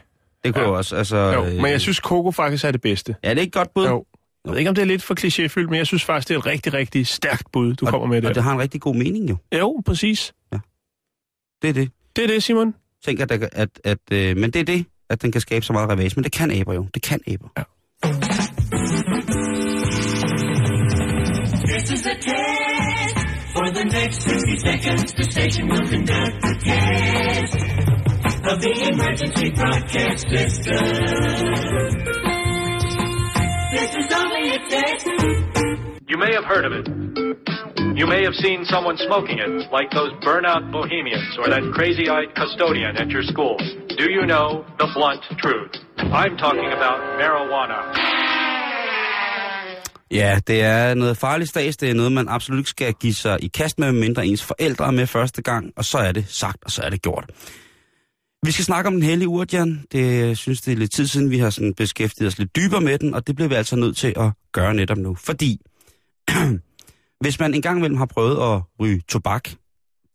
[0.45, 0.71] Det kunne Ja.
[0.71, 1.17] også, altså...
[1.17, 3.17] Jo, øh, men jeg synes, Coco faktisk er det bedste.
[3.23, 3.87] Er det ikke godt bud?
[3.87, 4.05] Jo.
[4.45, 6.39] Jeg ved ikke, om det er lidt for klichéfyldt, men jeg synes faktisk, det er
[6.39, 8.29] et rigtig, rigtig stærkt bud, du og, kommer med der.
[8.29, 9.37] Og det har en rigtig god mening jo.
[9.59, 10.33] Jo, præcis.
[11.63, 11.91] Det er det.
[12.17, 12.75] Det er det, Simon.
[13.05, 15.73] Tænk, at, at, at, at øh, men det er det, at den kan skabe så
[15.73, 16.13] meget ravage.
[16.17, 16.87] Men det kan aber jo.
[16.95, 17.49] Det kan aber.
[17.59, 17.63] Ja.
[23.81, 27.55] The next 60 seconds, the station will conduct a test
[28.45, 30.85] of the emergency broadcast system.
[33.73, 35.07] This is only a test.
[36.09, 36.89] You may have heard of it.
[37.97, 42.99] You may have seen someone smoking it, like those burnout bohemians or that crazy-eyed custodian
[42.99, 43.57] at your school.
[43.97, 45.73] Do you know the blunt truth?
[45.97, 48.40] I'm talking about marijuana.
[50.11, 51.77] Ja, det er noget farligt stads.
[51.77, 54.87] Det er noget, man absolut ikke skal give sig i kast med, mindre ens forældre
[54.87, 55.73] er med første gang.
[55.77, 57.31] Og så er det sagt, og så er det gjort.
[58.43, 59.85] Vi skal snakke om den hellige urt, Jan.
[59.93, 62.81] Det jeg synes det er lidt tid siden, vi har sådan beskæftiget os lidt dybere
[62.81, 65.15] med den, og det bliver vi altså nødt til at gøre netop nu.
[65.15, 65.61] Fordi,
[67.21, 69.49] hvis man engang imellem har prøvet at ryge tobak,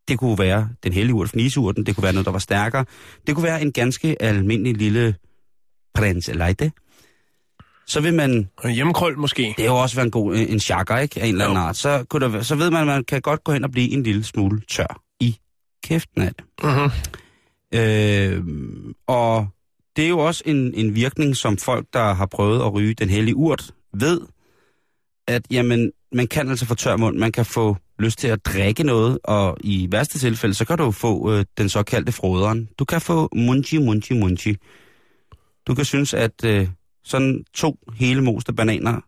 [0.07, 2.85] det kunne være den hellige urt, fniseurten, det kunne være noget, der var stærkere,
[3.27, 5.15] det kunne være en ganske almindelig lille
[5.93, 6.45] prins eller
[7.87, 9.53] så vil man Hjemmekrøl måske.
[9.57, 11.21] det er jo også være en god en chakker, ikke?
[11.21, 11.63] Af en eller anden Jo.
[11.63, 11.77] art.
[11.77, 14.03] Så, kunne der, så ved man, at man kan godt gå hen og blive en
[14.03, 15.37] lille smule tør i
[15.83, 16.45] kæften af det.
[16.63, 16.91] Mhm.
[17.79, 18.43] Øh,
[19.07, 19.47] og
[19.95, 23.09] det er jo også en, en virkning, som folk, der har prøvet at ryge den
[23.09, 24.21] hellige urt, ved,
[25.27, 28.83] at jamen, man kan altså få tør mund, man kan få lyst til at drikke
[28.83, 32.69] noget, og i værste tilfælde, så kan du få øh, den såkaldte froderen.
[32.79, 34.55] Du kan få munchi, munchi, munchi.
[35.67, 36.67] Du kan synes, at øh,
[37.05, 39.01] sådan to hele moste bananer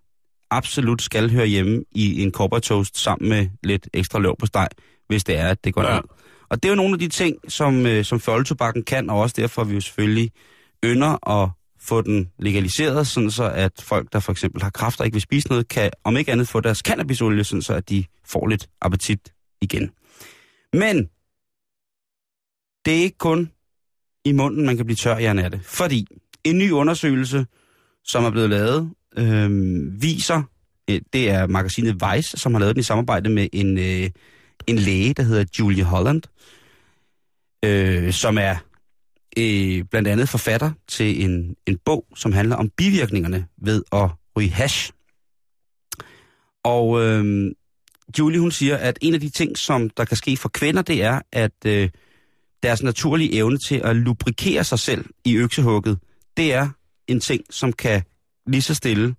[0.51, 4.67] absolut skal høre hjemme i en toast sammen med lidt ekstra løv på steg,
[5.07, 5.95] hvis det er, at det går Ja.
[5.95, 6.03] ned.
[6.49, 9.35] Og det er jo nogle af de ting, som, øh, som fjoltobakken kan, og også
[9.37, 10.31] derfor vi jo selvfølgelig
[10.85, 15.15] ynder at få den legaliseret, sådan så at folk, der for eksempel har kræfter ikke
[15.15, 18.47] vil spise noget, kan om ikke andet få deres cannabisolie, sådan så at de får
[18.47, 19.91] lidt appetit igen.
[20.73, 21.09] Men
[22.85, 23.51] det er ikke kun
[24.25, 25.61] i munden, man kan blive tør, Jan, af det.
[25.65, 26.07] Fordi
[26.43, 27.45] en ny undersøgelse,
[28.07, 29.49] som er blevet lavet, øh,
[30.01, 30.43] viser,
[30.89, 34.09] øh, det er magasinet Vice, som har lavet den i samarbejde med en, øh,
[34.67, 36.21] en læge, der hedder Julie Holland,
[37.65, 38.55] øh, som er
[39.37, 44.49] øh, blandt andet forfatter til en, en bog, som handler om bivirkningerne ved at ryge
[44.49, 44.91] hash.
[46.63, 47.51] Og øh,
[48.19, 51.03] Julie, hun siger, at en af de ting, som der kan ske for kvinder, det
[51.03, 51.89] er, at øh,
[52.63, 55.99] deres naturlige evne til at lubrikere sig selv i øksehugget,
[56.37, 56.69] det er
[57.07, 58.01] en ting, som kan
[58.47, 59.15] lige så stille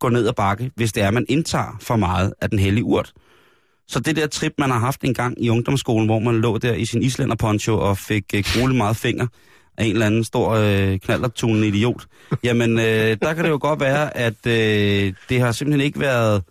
[0.00, 2.84] gå ned ad bakke, hvis det er, at man indtager for meget af den hellige
[2.84, 3.12] urt.
[3.88, 6.74] Så det der trip, man har haft en gang i ungdomsskolen, hvor man lå der
[6.74, 9.26] i sin islænderponcho og fik øh, gruelig meget finger
[9.78, 12.06] af en eller anden stor øh, knaldertunende idiot,
[12.44, 16.42] jamen øh, der kan det jo godt være, at øh, det har simpelthen ikke været,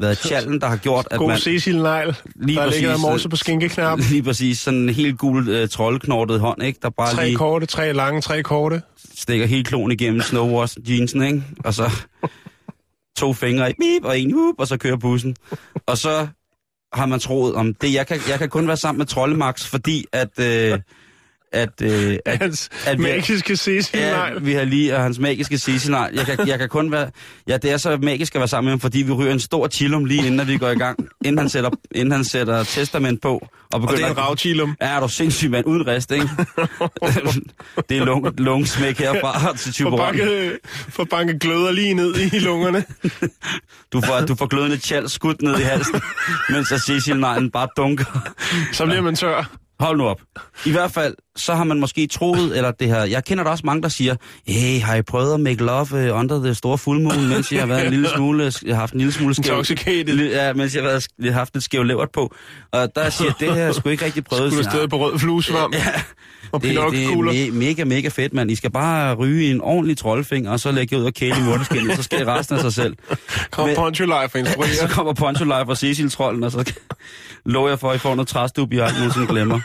[0.00, 1.38] været tjallen, der har gjort, at God man...
[1.38, 4.06] Cecil Negl, Lige der ligger præcis, morse øh, på skinkeknappen.
[4.10, 6.78] Lige præcis, sådan en helt gul øh, troldknortet hånd, ikke?
[6.82, 8.82] Der bare Tre lige korte, tre lange, tre korte.
[9.14, 11.42] stikker helt kloen igennem snowwash jeansen, ikke?
[11.64, 11.90] Og så
[13.18, 15.36] to fingre i bip og en whoop, og så kører bussen.
[15.86, 16.26] Og så
[16.92, 17.94] har man troet om det.
[17.94, 20.38] Jeg kan, jeg kan kun være sammen med Trollemax, fordi at...
[20.40, 20.78] Øh,
[21.52, 25.58] at, øh, at, Hans at vi- magiske Cecil Ja, vi har lige og hans magiske
[25.58, 26.10] Cecilar.
[26.14, 27.10] Jeg kan, jeg kan kun være...
[27.48, 29.68] Ja, det er så magisk at være sammen med ham, fordi vi ryger en stor
[29.68, 30.98] chillum lige inden, vi går i gang.
[31.24, 33.28] Inden han sætter, inden han sætter testament på.
[33.32, 34.76] Og, Og det begynder er en ravchilum.
[34.82, 35.66] Ja, er du sindssygt, mand.
[35.66, 36.28] Uden rest, ikke?
[37.88, 39.98] det er lung, lungsmæk herfra til For Tyberon.
[39.98, 40.58] banke,
[40.88, 42.84] for banke gløder lige ned i lungerne.
[43.92, 46.00] Du får, du får glødende tjal skudt ned i halsen,
[46.50, 48.32] mens at Cecil Neglen bare dunker.
[48.72, 49.50] Så bliver man tør.
[49.80, 50.20] Hold nu op.
[50.66, 53.04] I hvert fald, så har man måske troet, eller det her...
[53.04, 54.16] Jeg kender der også mange, der siger,
[54.46, 57.66] hey, har I prøvet at make love uh, under the store fuldmoon, mens jeg har
[57.66, 59.64] været en lille smule, jeg har haft en lille smule skæv...
[60.06, 62.34] Ja, mens jeg har, været, jeg har haft lidt skæv levert på.
[62.72, 64.52] Og der siger det her sgu ikke rigtig prøvet.
[64.52, 65.74] Skulle afsted på rød fluesvamp.
[65.74, 66.02] Ja,
[66.52, 68.50] Og det, det er me- mega, mega fedt, mand.
[68.50, 71.96] I skal bare ryge en ordentlig troldfinger, og så lægge ud og kæle i mundeskinnet,
[71.96, 72.96] så sker det resten af sig selv.
[73.50, 74.88] Kom Men- Poncho Life og så instruerer.
[74.88, 76.72] kommer Poncho Live og Cecil Trollen, og så
[77.46, 79.60] lover jeg for, at I får noget træstub, jeg aldrig nogensinde glemmer.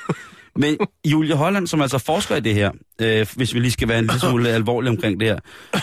[0.60, 4.00] Men Julie Holland, som altså forsker i det her, øh, hvis vi lige skal være
[4.00, 5.40] en lille smule alvorlig omkring det her,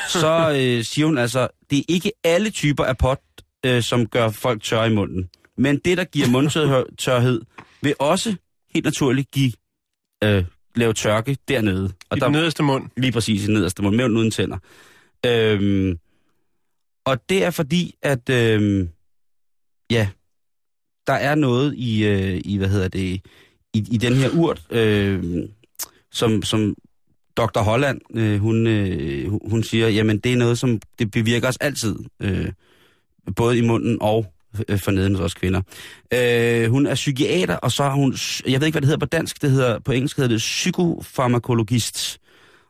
[0.09, 3.21] så øh, siger hun altså, det er ikke alle typer af pot,
[3.67, 5.29] øh, som gør folk tørre i munden.
[5.59, 7.41] Men det, der giver mundtørhed,
[7.83, 8.35] vil også
[8.75, 9.53] helt naturligt give
[10.25, 10.45] øh,
[10.77, 11.93] lave tørke dernede.
[12.11, 12.91] Og I der, den nederste mund.
[12.97, 14.59] Lige præcis i nederste mund, mævn uden tænder.
[15.27, 15.99] Øhm,
[17.05, 18.89] og det er fordi, at øhm,
[19.91, 20.09] ja,
[21.07, 23.21] der er noget i, øh, i hvad hedder det,
[23.75, 25.25] i, i den her urt, øh,
[26.13, 26.75] som, som
[27.37, 27.61] Dr.
[27.61, 31.97] Holland, øh, hun, øh, hun- siger, jamen det er noget, som det bevirker os altid.
[32.21, 32.49] Øh,
[33.37, 34.27] både i munden og
[34.69, 35.61] øh, forneden hos os kvinder.
[36.15, 38.15] Øh, hun er psykiater, og så har hun,
[38.47, 42.19] jeg ved ikke, hvad det hedder på dansk, det hedder, på engelsk hedder det psykofarmakologist.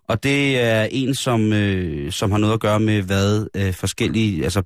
[0.08, 4.44] Og det er en, som, øh, som har noget at gøre med, hvad øh, forskellige,
[4.44, 4.62] altså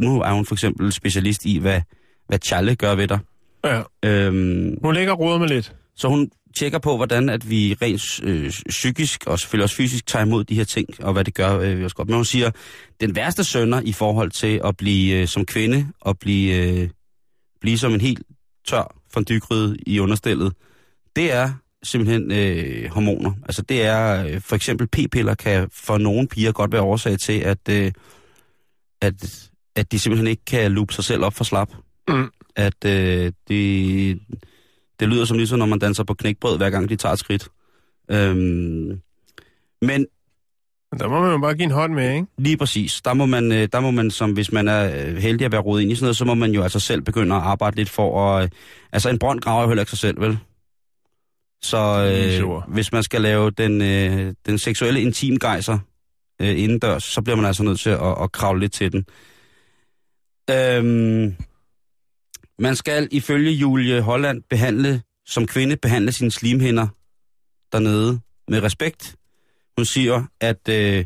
[0.00, 1.80] nu er hun for eksempel specialist i, hvad,
[2.28, 3.18] hvad Challe gør ved dig.
[3.64, 3.82] Ja.
[4.04, 5.74] Øhm, Hun ligger og med lidt.
[5.96, 10.24] så hun tjekker på, hvordan at vi rent øh, psykisk og selvfølgelig også fysisk tager
[10.24, 12.08] imod de her ting, og hvad det gør øh, os godt.
[12.08, 12.50] Men hun siger,
[13.00, 16.88] den værste sønder i forhold til at blive øh, som kvinde, og blive, øh,
[17.60, 18.22] blive som en helt
[18.68, 20.52] tør fondygryde i understillet,
[21.16, 23.32] det er simpelthen øh, hormoner.
[23.42, 27.40] Altså det er, øh, for eksempel p-piller kan for nogle piger godt være årsag til,
[27.40, 27.92] at, øh,
[29.00, 31.68] at, at de simpelthen ikke kan loop sig selv op for slap.
[32.08, 32.30] Mm.
[32.56, 34.20] At øh, det,
[35.00, 37.48] det lyder som ligesom, når man danser på knækbrød, hver gang de tager et skridt.
[38.10, 39.00] Øhm,
[39.82, 40.06] men
[40.98, 42.26] Der må man jo bare give en hånd med, ikke?
[42.38, 45.44] lige præcis, der må man, øh, der må man som hvis man er øh, heldig
[45.44, 47.42] at være rodet ind i sådan noget, så må man jo altså selv begynde at
[47.42, 48.42] arbejde lidt for at...
[48.42, 48.50] Øh,
[48.92, 50.38] altså en brønd graver jo heller ikke sig selv, vel?
[51.62, 55.78] Så øh, hvis man skal lave den, øh, den seksuelle intimgejser
[56.42, 59.04] øh, indendørs, så bliver man altså nødt til at, at kravle lidt til den.
[60.50, 61.36] Øhm,
[62.58, 66.88] man skal ifølge Julie Holland behandle, som kvinde behandle sine slimhinder
[67.72, 69.16] dernede med respekt.
[69.76, 71.04] Hun siger, at øh,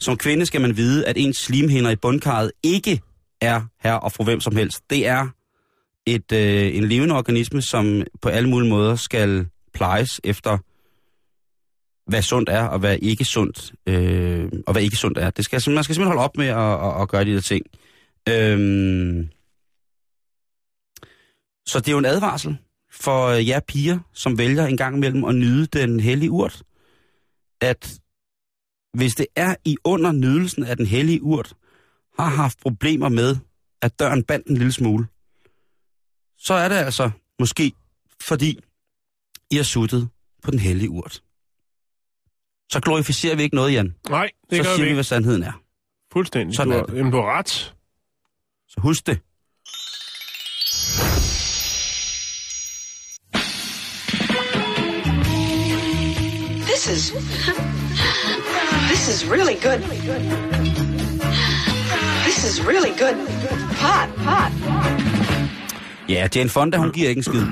[0.00, 3.00] som kvinde skal man vide, at ens slimhinder i bundkarret ikke
[3.40, 4.90] er her og fru hvem som helst.
[4.90, 5.28] Det er
[6.06, 10.58] et, øh, en levende organisme, som på alle mulige måder skal plejes efter,
[12.10, 15.30] hvad sundt er, og hvad ikke sundt, øh, og hvad ikke sundt er.
[15.30, 17.66] Det skal, man skal simpelthen holde op med at, at, at gøre de der ting.
[18.28, 19.28] Øhm,
[21.66, 22.56] så det er jo en advarsel
[22.90, 26.62] for øh, jer piger, som vælger en gang imellem at nyde den hellige urt,
[27.60, 27.98] at
[28.94, 31.54] hvis det er i under nydelsen af den hellige urt,
[32.18, 33.36] har haft problemer med,
[33.82, 35.06] at døren bandt en lille smule,
[36.38, 37.72] så er det altså måske
[38.22, 38.60] fordi,
[39.50, 40.08] I har suttet
[40.42, 41.22] på den hellige urt.
[42.72, 43.94] Så glorificerer vi ikke noget, Jan.
[44.08, 44.94] Nej, det så gør siger vi vi, ikke.
[44.94, 45.62] hvad sandheden er.
[46.12, 46.56] Fuldstændig.
[46.56, 46.96] Sådan du er det.
[46.96, 47.74] jamen, du har ret.
[48.68, 49.20] Så husk det.
[56.86, 57.12] This is.
[58.90, 59.80] This is really good.
[62.24, 63.16] This is really good.
[63.84, 64.52] Hot, hot.
[66.08, 67.42] Ja, Jane Fonda, hun giver ikke en skid.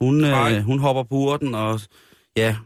[0.00, 1.80] Hun, øh, hun hopper på urten, og
[2.36, 2.56] ja,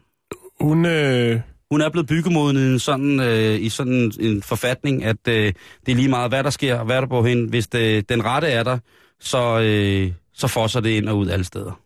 [0.61, 5.53] Hun, øh, hun er blevet byggemoden i sådan, øh, i sådan en forfatning, at øh,
[5.87, 7.49] det er lige meget, hvad der sker, og hvad der på hende.
[7.49, 8.79] Hvis det, den rette er der,
[9.21, 11.81] så, øh, så fosser det ind og ud alle steder.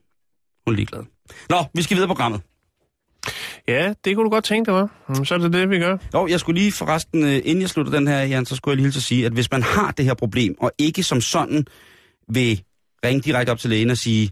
[0.66, 1.02] Hun er ligeglad.
[1.50, 2.40] Nå, vi skal videre på programmet.
[3.68, 5.24] Ja, det kunne du godt tænke dig, hva'?
[5.24, 5.96] Så er det det, vi gør.
[6.14, 8.76] Jo, jeg skulle lige forresten, øh, inden jeg slutter den her, Jan, så skulle jeg
[8.76, 11.66] lige hilse at sige, at hvis man har det her problem, og ikke som sådan
[12.28, 12.62] vil
[13.04, 14.30] ringe direkte op til lægen og sige,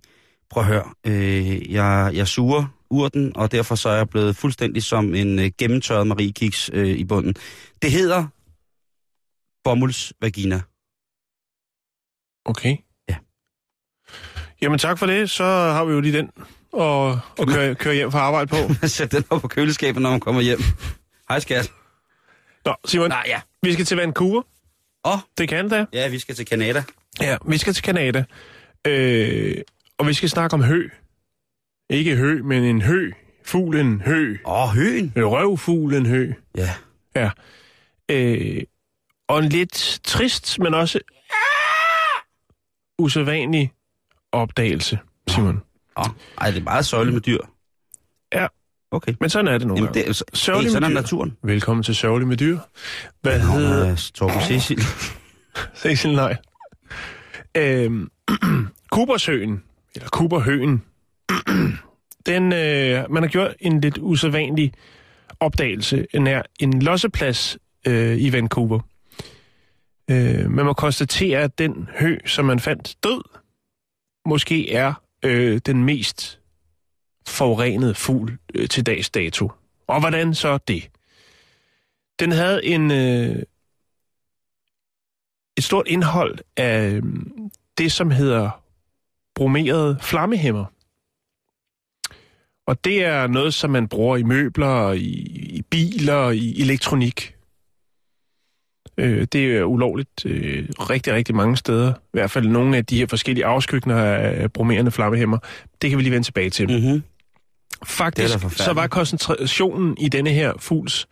[0.51, 4.83] prøv at høre, øh, jeg, jeg suger urten, og derfor så er jeg blevet fuldstændig
[4.83, 7.35] som en øh, gennemtørret Marie Kiks øh, i bunden.
[7.83, 8.27] Det hedder
[9.65, 10.61] bomuldsvagina.
[12.45, 12.77] Okay.
[13.09, 13.17] Ja.
[14.63, 15.31] Jamen tak for det.
[15.31, 16.31] Så har vi jo lige den
[16.75, 18.57] og, og køre, køre hjem fra arbejde på.
[18.87, 20.59] Sæt den op på køleskabet, når man kommer hjem.
[21.29, 21.73] Hej skat.
[22.65, 23.41] Nå, Simon, Nej, ja.
[23.63, 24.43] vi skal til Vancouver.
[25.05, 25.87] Åh, Det kan da.
[25.93, 26.85] ja, vi skal til Canada.
[27.21, 28.25] Ja, vi skal til Kanada.
[28.87, 29.57] Øh,
[29.99, 30.89] og vi skal snakke om hø.
[31.91, 33.11] Ikke hø, men en hø.
[33.45, 34.37] Fuglen hø.
[34.45, 35.13] Åh, høen.
[35.17, 36.33] Øh, Røvfuglen hø.
[36.57, 36.71] Ja.
[37.17, 37.31] Ja.
[38.09, 38.63] Øh,
[39.29, 41.01] og en lidt trist, men også
[42.99, 43.73] usædvanlig
[44.33, 45.63] opdagelse, Simon.
[45.97, 46.05] Åh,
[46.41, 47.39] ej, det er meget sørgeligt med dyr.
[48.33, 48.47] Ja.
[48.91, 49.15] Okay.
[49.21, 50.09] Men sådan er det nogle Jamen, det gange.
[50.09, 51.37] er, så, Sørgeligt hey, sådan er naturen.
[51.43, 52.59] Velkommen til Sørgelig med dyr.
[53.21, 53.91] Hvad Nå, hedder...
[53.91, 54.83] øh, Torben Cecil.
[55.77, 56.37] Cecil, nej.
[57.57, 58.11] Øhm,
[58.95, 59.63] Coopersøen,
[59.95, 60.83] eller Cooperhøen,
[62.27, 64.73] den, øh, man har gjort en lidt usædvanlig
[65.41, 68.81] opdagelse nær en losseplads øh, i Vancouver.
[70.11, 73.23] Øh, man må konstatere, at den hø, som man fandt død,
[74.27, 74.95] måske er
[75.25, 76.41] øh, den mest
[77.27, 79.53] forurenede fugl øh, til dags dato.
[79.87, 80.91] Og hvordan så det?
[82.21, 83.43] Den havde en, øh,
[85.57, 87.03] et stort indhold af øh,
[87.79, 88.63] det, som hedder
[89.35, 90.65] bromerede flammehæmmer.
[92.67, 95.09] Og det er noget, som man bruger i møbler, i,
[95.59, 97.34] i biler, i elektronik.
[98.99, 101.93] Øh, det er ulovligt øh, rigtig, rigtig mange steder.
[101.93, 105.39] I hvert fald nogle af de her forskellige afskygninger af bromerende flammehæmmer.
[105.83, 106.69] Det kan vi lige vende tilbage til.
[106.69, 106.75] Mm.
[106.75, 107.03] Mm-hmm.
[107.87, 111.07] Faktisk så var koncentrationen i denne her fugls,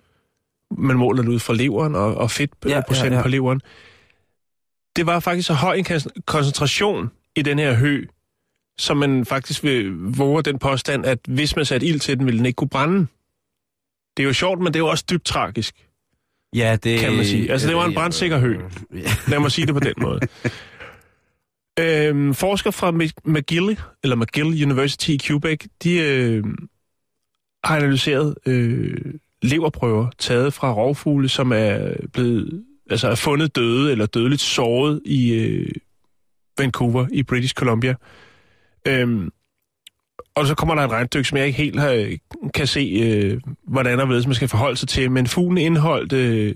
[0.70, 3.60] man måler ud fra leveren og, og fedtprocent Ja, ja, ja, ja, på leveren,
[4.96, 8.04] det var faktisk så høj en kon- koncentration i den her hø,
[8.78, 12.38] som man faktisk vil våge den påstand, at hvis man satte ild til den, ville
[12.38, 13.06] den ikke kunne brænde.
[14.16, 15.74] Det er jo sjovt, men det er jo også dybt tragisk,
[16.54, 17.00] Ja, det...
[17.00, 17.52] kan man sige.
[17.52, 18.56] Altså, det var en brandsikker hø.
[19.28, 20.20] Lad mig sige det på den måde.
[21.80, 26.44] Øhm, forskere fra Mc- McGill, eller McGill University i Quebec, de øh,
[27.64, 34.06] har analyseret øh, leverprøver taget fra rovfugle, som er blevet altså er fundet døde eller
[34.06, 35.70] dødeligt såret i øh,
[36.58, 37.94] Vancouver i British Columbia.
[38.86, 39.30] Øhm,
[40.34, 42.16] og så kommer der et regnstykke, som jeg ikke helt har,
[42.54, 46.54] kan se, øh, hvordan og hvorledes man skal forholde sig til, men fuglen indeholdt øh,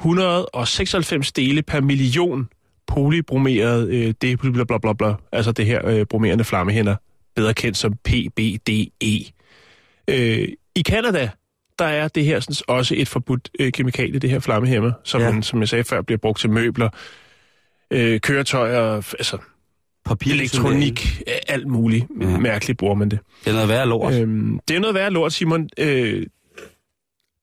[0.00, 2.48] 196 dele per million
[2.86, 6.96] polybromeret øh, det bla bla bla bla, altså det her øh, bromerende flammehænder,
[7.36, 9.24] bedre kendt som PBDE.
[10.08, 11.30] Øh, I Kanada,
[11.78, 15.32] der er det her sådan, også et forbudt øh, kemikalie, det her flammehæmmer, som, Ja.
[15.32, 16.88] man, som jeg sagde før, bliver brugt til møbler,
[17.90, 19.38] øh, køretøjer, altså
[20.04, 22.06] Papir, elektronik, øh, alt muligt.
[22.20, 22.38] Ja.
[22.38, 23.18] Mærkeligt bruger man det.
[23.44, 24.14] Det er noget værre lort.
[24.14, 25.68] Øhm, det er noget værd lort, Simon.
[25.78, 26.26] Øh,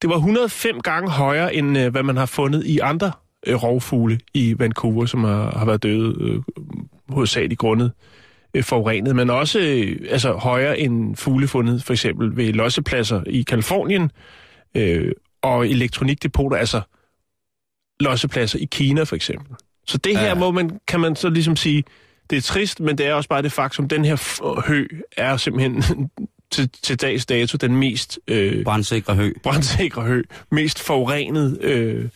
[0.02, 3.12] det var 105 gange højere, end øh, hvad man har fundet i andre
[3.48, 6.42] øh, rovfugle i Vancouver, som har, har været døde øh,
[7.10, 7.92] hovedsageligt grundet
[8.54, 13.42] øh, forurenet, men også øh, altså, højere end fugle fundet for eksempel ved lossepladser i
[13.42, 14.12] Kalifornien
[14.76, 16.82] øh, og elektronikdepoter, altså
[18.00, 19.56] lossepladser i Kina for eksempel.
[19.88, 20.34] Så det her Ja.
[20.36, 21.84] må man, kan man så ligesom sige,
[22.32, 25.84] det er trist, men det er også bare det faktum, den her hø er simpelthen
[26.52, 29.34] til, til dags dato den mest øh, Brandsikre hø.
[29.44, 32.10] brandsikre hø, mest forurenet øh,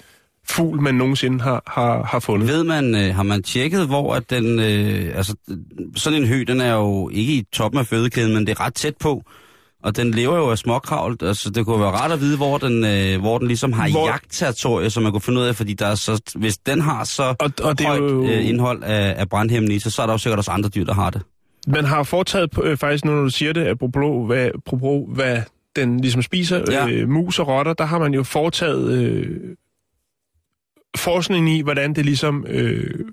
[0.49, 2.47] fugl, man nogensinde har, har, har fundet.
[2.47, 5.35] Ved man, øh, har man tjekket, hvor at den, øh, altså
[5.95, 8.73] sådan en hø, den er jo ikke i toppen af fødekæden, men det er ret
[8.73, 9.23] tæt på.
[9.85, 12.85] Og den lever jo af småkravl, altså det kunne være rart at vide, hvor den,
[12.85, 15.87] øh, hvor den ligesom har Hvor- jagtterritorier, så man kunne finde ud af, fordi der
[15.87, 19.29] er så, hvis den har så Og, og det højt jo, øh, indhold af, af
[19.29, 21.21] brandhæmmende i sig, så er der jo sikkert også andre dyr, der har det.
[21.67, 25.41] man har foretaget øh, faktisk, nu når du siger det, apropos hvad, apropos, hvad
[25.75, 26.87] den ligesom spiser, ja.
[26.89, 29.37] øh, mus og rotter, der har man jo foretaget øh,
[30.97, 33.05] forskning i, hvordan det ligesom øh,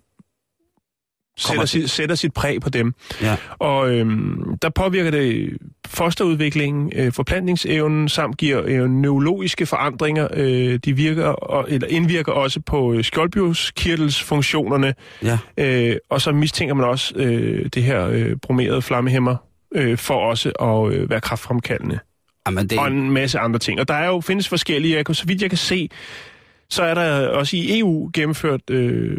[1.42, 2.94] sætter, sit, sætter sit præg på dem.
[3.22, 3.36] Ja.
[3.58, 10.28] Og øhm, der påvirker det fosterudviklingen, øh, forplantningsevnen, samt giver øh, neurologiske forandringer.
[10.34, 15.38] Øh, de virker, og, eller indvirker også på øh, skjoldbjørnskirtelsfunktionerne, Ja.
[15.56, 19.36] øh, og så mistænker man også øh, det her øh, bromerede flammehæmmer
[19.74, 21.98] øh, for også at øh, være kraftfremkaldende.
[22.46, 23.80] Jamen, det, Og en masse andre ting.
[23.80, 25.88] Og der er jo findes forskellige, jeg kan, så vidt jeg kan se,
[26.70, 29.16] så er der også i EU gennemført øh,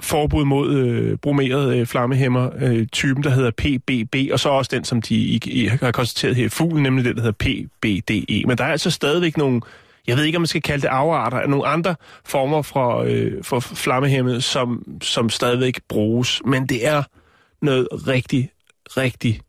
[0.00, 4.84] forbud mod øh, bromeret øh, flammehæmmer, øh, typen, der hedder PBB, og så også den,
[4.84, 8.42] som de i, i, har konstateret her i fuglen, nemlig den, der hedder PBDE.
[8.46, 9.60] Men der er altså stadigvæk nogle,
[10.06, 11.94] jeg ved ikke, om man skal kalde det afarter, af nogle andre
[12.24, 16.42] former for, øh, for flammehæmmet, som, som stadigvæk bruges.
[16.44, 17.02] Men det er
[17.62, 18.50] noget rigtig,
[18.96, 19.40] rigtig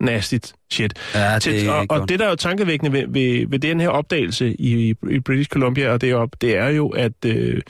[0.00, 0.94] nastigt shit.
[1.14, 2.08] ja, det er og, og godt.
[2.08, 5.92] det, der er jo tankevækkende ved, ved, ved den her opdagelse i, i British Columbia
[5.92, 7.60] og deroppe, det er jo, at øh,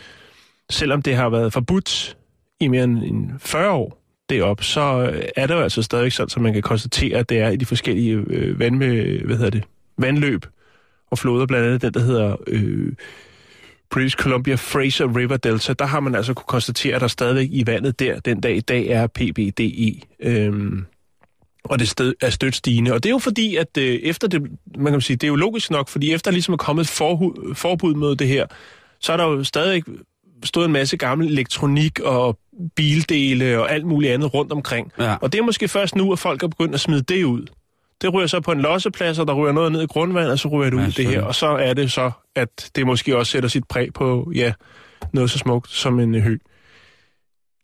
[0.71, 2.17] selvom det har været forbudt
[2.61, 6.41] i mere end, 40 år deroppe, så øh, er det jo altså stadigvæk sådan, så
[6.41, 9.65] man kan konstatere, at det er i de forskellige øh, vand med, hvad hedder det,
[9.99, 10.47] vandløb
[11.11, 12.93] og floder, blandt andet den, der hedder øh,
[13.91, 17.67] British Columbia Fraser River Delta, der har man altså kunne konstatere, at der stadigvæk i
[17.67, 20.01] vandet der den dag i dag er PBDE.
[20.21, 20.85] Øhm,
[21.65, 22.93] og det sted, er stødt stigende.
[22.93, 24.43] Og det er jo fordi, at øh, efter det,
[24.79, 27.55] man kan sige, det er jo logisk nok, fordi efter ligesom er kommet et forhu,
[27.55, 28.47] forbud mod det her,
[29.01, 29.85] så er der jo stadigvæk
[30.45, 32.39] stået en masse gammel elektronik og
[32.77, 34.93] bildele og alt muligt andet rundt omkring.
[34.99, 35.15] Ja.
[35.21, 37.47] Og det er måske først nu, at folk er begyndt at smide det ud.
[38.03, 40.49] Det ryger så på en losseplads, og der ryger noget ned i grundvandet, og så
[40.49, 41.23] ryger det Ja, ud, det her.
[41.23, 44.53] Og så er det så, at det måske også sætter sit præg på, ja,
[45.13, 46.37] noget så smukt som en øh, hø.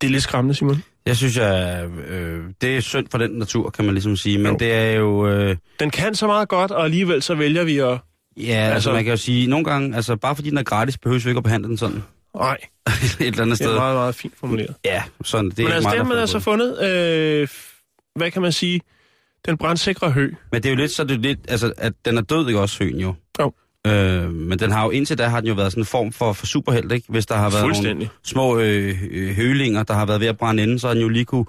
[0.00, 0.82] Det er lidt skræmmende, Simon.
[1.06, 4.38] Jeg synes, jeg, øh, det er synd for den natur, kan man ligesom sige.
[4.38, 4.56] Men Jo.
[4.58, 5.28] det er jo...
[5.28, 7.86] Øh, Den kan så meget godt, og alligevel så vælger vi at...
[7.88, 10.98] ja, altså, Altså- man kan jo sige, nogle gange, altså bare fordi den er gratis,
[10.98, 12.02] behøver vi ikke at behandle den sådan.
[12.36, 12.56] Nej,
[13.20, 13.70] et eller andet det sted.
[13.70, 14.74] er meget, meget fint formuleret.
[14.84, 15.50] Ja, sådan.
[15.50, 16.44] Det er Men altså, mig, det der har man får altså det.
[16.44, 17.48] fundet, øh,
[18.16, 18.80] hvad kan man sige,
[19.46, 20.30] den brandsikre hø.
[20.52, 22.60] Men det er jo lidt, så det er lidt, altså, at den er død, ikke
[22.60, 23.14] også, høen jo?
[23.40, 23.52] Jo.
[23.86, 26.32] Øh, men den har jo indtil da har den jo været sådan en form for,
[26.32, 27.06] for superheld, ikke?
[27.08, 30.62] Hvis der har været nogle små øh, øh, hølinger, der har været ved at brænde
[30.62, 31.44] inden, så har den jo lige kunne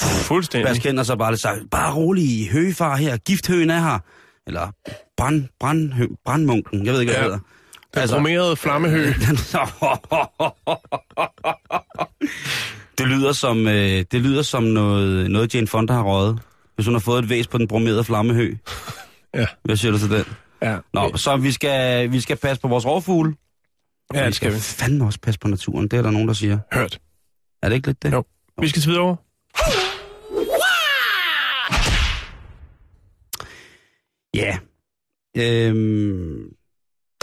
[0.00, 0.68] Fuldstændig.
[0.70, 3.98] vaske hen og så bare lidt sagt, bare rolig, høgefar her, gifthøen er her.
[4.46, 4.68] Eller
[5.16, 7.26] brand, brand, hø, brandmunken, jeg ved ikke, hvad Ja.
[7.28, 7.44] det hedder.
[7.94, 9.04] Den bromerede flammehø.
[12.98, 16.38] det lyder som, øh, det lyder som noget, noget Jane Fonda har røget.
[16.74, 18.54] Hvis hun har fået et væs på den bromerede flammehø.
[19.34, 19.46] Ja.
[19.64, 20.24] Hvad siger du til den?
[20.62, 23.34] Ja, Nå, så vi skal, vi skal passe på vores rovfugle.
[24.14, 24.58] ja vi det skal vi.
[24.58, 26.58] fandme også passe på naturen, det er der nogen, der siger.
[26.72, 27.00] Hørt.
[27.62, 28.12] Er det ikke lidt det?
[28.12, 28.24] Jo.
[28.60, 29.16] Vi skal til videre.
[34.34, 34.58] Ja.
[35.36, 36.42] Øhm,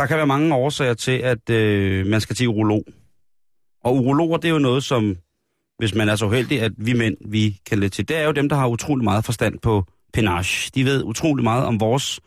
[0.02, 2.84] der kan være mange årsager til, at øh, man skal til urolog.
[3.84, 5.18] Og urologer, det er jo noget, som,
[5.78, 8.32] hvis man er så heldig, at vi mænd, vi kan lidt til, det er jo
[8.32, 10.72] dem, der har utrolig meget forstand på penage.
[10.76, 12.20] De ved utrolig meget om vores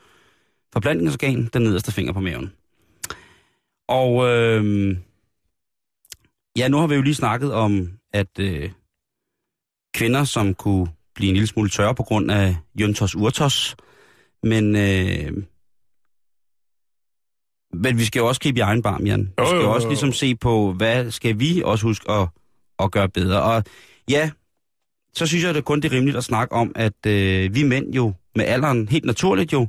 [0.72, 2.53] forplantningsorgan, den nederste finger på maven.
[3.89, 4.97] Og øh,
[6.57, 8.70] ja, nu har vi jo lige snakket om, at øh,
[9.95, 13.77] kvinder, som kunne blive en lille smule tørre på grund af Jøntos urtos,
[14.43, 15.45] men, øh,
[17.75, 19.20] men vi skal jo også kigge i egen barm, Jan.
[19.20, 22.11] Vi Jo, skal jo, jo jo, også ligesom se på, hvad skal vi også huske
[22.11, 22.29] at,
[22.79, 23.43] at gøre bedre.
[23.43, 23.64] Og
[24.11, 24.31] ja,
[25.14, 27.95] så synes jeg, det kun det er rimeligt at snakke om, at øh, vi mænd
[27.95, 29.68] jo med alderen helt naturligt jo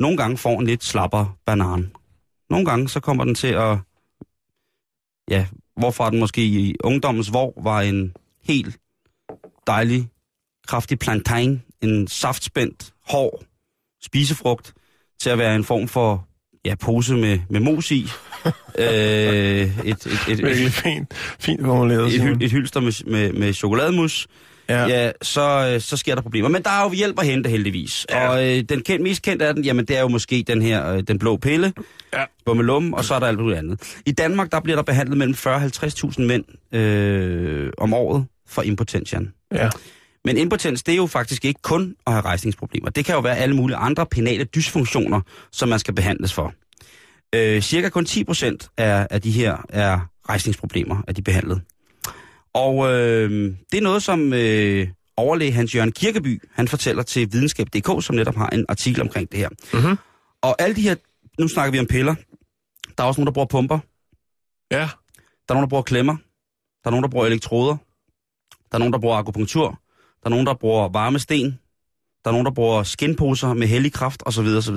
[0.00, 1.92] nogle gange får en lidt slapper banan.
[2.50, 3.78] Nogle gange så kommer den til at,
[5.30, 8.78] ja, hvorfra den måske i ungdommens vor var en helt
[9.66, 10.08] dejlig,
[10.66, 13.44] kraftig plantain, en saftspændt, hård
[14.02, 14.74] spisefrugt,
[15.20, 16.27] til at være en form for
[16.64, 18.06] ja, pose med, med mos i.
[18.78, 22.14] øh, et, et, et, et, fint, fint formuleret.
[22.14, 24.26] et, hy- et hylster med, med, med chokolademus,
[24.70, 24.86] Ja.
[24.86, 25.12] ja.
[25.22, 26.48] så, øh, så sker der problemer.
[26.48, 28.06] Men der er jo hjælp at hente heldigvis.
[28.10, 28.28] Ja.
[28.28, 30.92] Og øh, den kendt, mest kendte af den, jamen det er jo måske den her,
[30.94, 31.72] øh, den blå pille,
[32.14, 32.24] Ja.
[32.46, 33.80] bummelum, og så er der alt muligt andet.
[34.06, 36.44] I Danmark, der bliver der behandlet mellem 40 og 50.000 mænd
[36.78, 39.32] øh, om året for impotens, Jan.
[39.54, 39.68] ja.
[40.28, 42.90] Men impotens, det er jo faktisk ikke kun at have rejsningsproblemer.
[42.90, 45.20] Det kan jo være alle mulige andre penale dysfunktioner,
[45.52, 46.54] som man skal behandles for.
[47.34, 51.62] Øh, cirka kun 10 procent af, af de her er rejsningsproblemer, er de behandlet.
[52.54, 58.16] Og øh, det er noget, som øh, overlæge Hans-Jørgen Kirkeby, han fortæller til videnskab.dk, som
[58.16, 59.48] netop har en artikel omkring det her.
[59.72, 59.98] Mhm.
[60.42, 60.94] Og alle de her,
[61.38, 62.14] nu snakker vi om piller.
[62.98, 63.78] Der er også nogen, der bruger pumper.
[64.70, 64.88] Ja.
[65.48, 66.16] Der er nogen, der bruger klemmer.
[66.84, 67.76] Der er nogen, der bruger elektroder.
[68.70, 69.80] Der er nogen, der bruger akupunktur.
[70.28, 71.58] Der er nogen, der bruger varme sten.
[72.24, 74.46] Der er nogen, der bruger skinposer med hellig kraft, osv.
[74.46, 74.76] osv.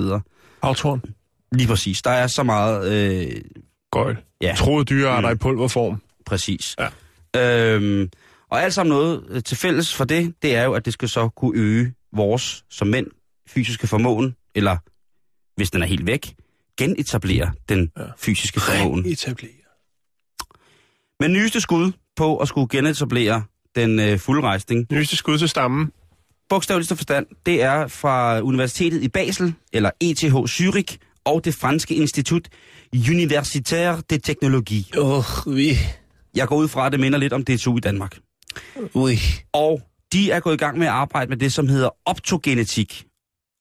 [0.63, 1.01] Havtorn.
[1.51, 2.01] Lige præcis.
[2.01, 2.91] Der er så meget...
[2.91, 3.41] Øh,
[3.91, 4.17] Gøjl.
[4.41, 5.35] ja, Troede dyrearter Mm.
[5.35, 6.01] i pulverform.
[6.25, 6.75] præcis.
[7.35, 7.75] Ja.
[7.75, 8.09] Øhm,
[8.49, 11.09] og alt sammen noget øh, til fælles for det, det er jo, at det skal
[11.09, 13.07] så kunne øge vores, som mænd,
[13.49, 14.77] fysiske formåen, eller
[15.55, 16.35] hvis den er helt væk,
[16.77, 18.03] genetablere den Ja.
[18.17, 19.05] fysiske formåen.
[19.05, 19.51] Etablere.
[21.19, 23.43] Men nyeste skud på at skulle genetablere
[23.75, 25.91] den øh, fulde rejsning, Nyeste skud til stammen.
[26.49, 32.49] bogstaveligste forstand, det er fra Universitetet i Basel, eller ETH Zürich, og det franske institut
[32.93, 34.83] Universitaire de Technologie.
[34.97, 35.77] Åh, oh, vi.
[36.35, 38.17] Jeg går ud fra, at det minder lidt om DTU i Danmark.
[38.93, 39.17] Ui.
[39.53, 39.81] Og
[40.13, 43.05] de er gået i gang med at arbejde med det, som hedder optogenetik.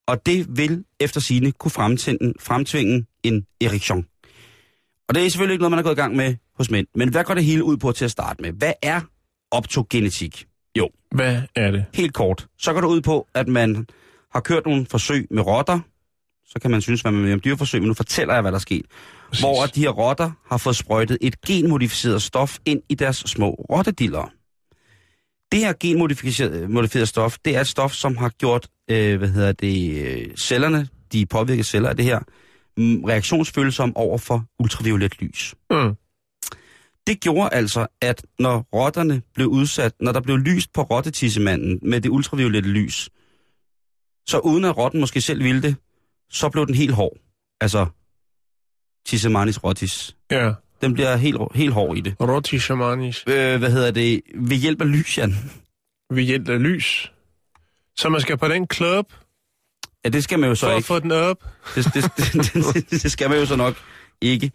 [0.09, 4.07] Og det vil efter sine kunne fremtvinge, fremtvinge en erektion.
[5.09, 6.87] Og det er selvfølgelig ikke noget, man er gået i gang med hos mænd.
[6.95, 8.53] Men hvad går det hele ud på til at starte med?
[8.53, 9.01] Hvad er
[9.51, 10.46] optogenetik?
[10.78, 11.84] Jo, Hvad er det?
[11.94, 12.46] helt kort.
[12.59, 13.86] Så går det ud på, at man
[14.32, 15.80] har kørt nogle forsøg med rotter.
[16.46, 18.57] Så kan man synes, hvad man vil om dyreforsøg, men nu fortæller jeg, hvad der
[18.59, 18.86] er sket.
[19.28, 19.42] Præcis.
[19.44, 24.32] Hvor de her rotter har fået sprøjtet et genmodificeret stof ind i deres små rottediller.
[25.53, 30.03] Det her genmodificerede stof, det er et stof, som har gjort, øh, hvad hedder det,
[30.07, 32.18] øh, cellerne, de påvirkede celler af det her,
[32.76, 35.55] mm, reaktionsfølsomme over for ultraviolet lys.
[35.70, 35.94] Mm.
[37.07, 42.01] Det gjorde altså, at når rotterne blev udsat, når der blev lyst på rottetissemanden med
[42.01, 43.11] det ultraviolette lys,
[44.26, 45.76] så uden at rotten måske selv ville det,
[46.30, 47.16] så blev den helt hård.
[47.61, 47.86] Altså,
[49.07, 50.16] tissemanis rottis.
[50.30, 50.53] Ja.
[50.80, 52.14] Den bliver helt, helt hård i det.
[52.20, 53.24] Roti shamanis.
[53.26, 54.20] Øh, hvad hedder det?
[54.34, 55.34] Ved hjælp af lys, Jan.
[56.11, 57.12] Ved hjælp af lys.
[57.96, 59.12] Så man skal på den klub
[60.05, 60.86] Ja, det skal man jo så for at ikke.
[60.86, 61.44] få den op.
[61.74, 62.55] Det, det, det,
[62.90, 63.74] det, det skal man jo så nok
[64.20, 64.53] ikke.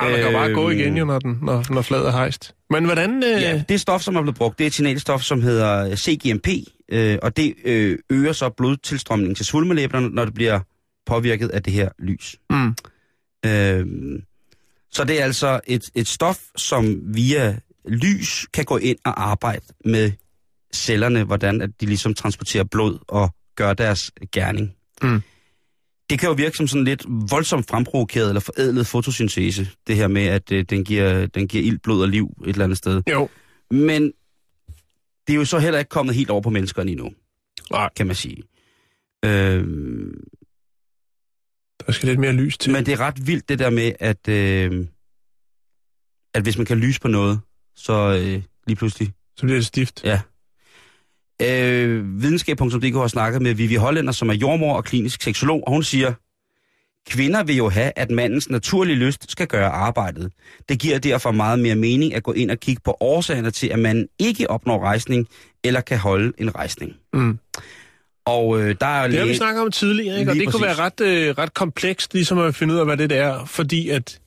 [0.00, 2.12] Nej, man kan jo bare gå Øhm, igen, jo, når, den, når, når fladet er
[2.12, 2.54] hejst.
[2.70, 3.22] Men hvordan...
[3.24, 3.42] Øh...
[3.42, 6.48] Ja, det stof, som er blevet brugt, det er et signalstof, som hedder CGMP,
[6.88, 10.60] øh, og det øh, øger så blodtilstrømningen til svulmelæberne, når det bliver
[11.06, 12.36] påvirket af det her lys.
[12.50, 12.74] Mm.
[13.46, 13.86] Øh,
[14.90, 19.64] så det er altså et, et stof, som via lys kan gå ind og arbejde
[19.84, 20.12] med
[20.74, 24.74] cellerne, hvordan at de ligesom transporterer blod og gør deres gerning.
[25.02, 25.22] Mm.
[26.10, 30.22] Det kan jo virke som sådan lidt voldsomt fremprovokeret eller forædlet fotosyntese, det her med,
[30.26, 33.02] at øh, den, giver, den giver ild, blod og liv et eller andet sted.
[33.10, 33.28] Jo.
[33.70, 34.12] Men
[35.26, 37.12] det er jo så heller ikke kommet helt over på menneskerne endnu,
[37.70, 38.42] Nej, kan man sige.
[39.24, 40.20] Øhm,
[41.86, 42.72] der skal lidt mere lys til.
[42.72, 44.86] men det er ret vildt det der med, at, øh,
[46.34, 47.40] at hvis man kan lyse på noget,
[47.76, 49.12] så øh, lige pludselig...
[49.36, 50.04] Så bliver det stift.
[50.04, 50.20] Ja.
[51.42, 55.82] Øh, videnskab.dk har snakket med Vivi Hollænder, som er jordmor og klinisk seksolog, og hun
[55.82, 56.12] siger,
[57.10, 60.32] Kvinder vil jo have, at mandens naturlige lyst skal gøre arbejdet.
[60.68, 63.78] Det giver derfor meget mere mening at gå ind og kigge på årsagerne til, at
[63.78, 65.28] man ikke opnår rejsning
[65.64, 66.92] eller kan holde en rejsning.
[67.12, 67.38] Mm.
[68.26, 70.30] Og øh, der er jo Det har vi snakket om tidligere, ikke?
[70.30, 71.00] og det kunne være præcis.
[71.00, 74.20] ret, øh, ret komplekst ligesom at finde ud af, hvad det er, fordi at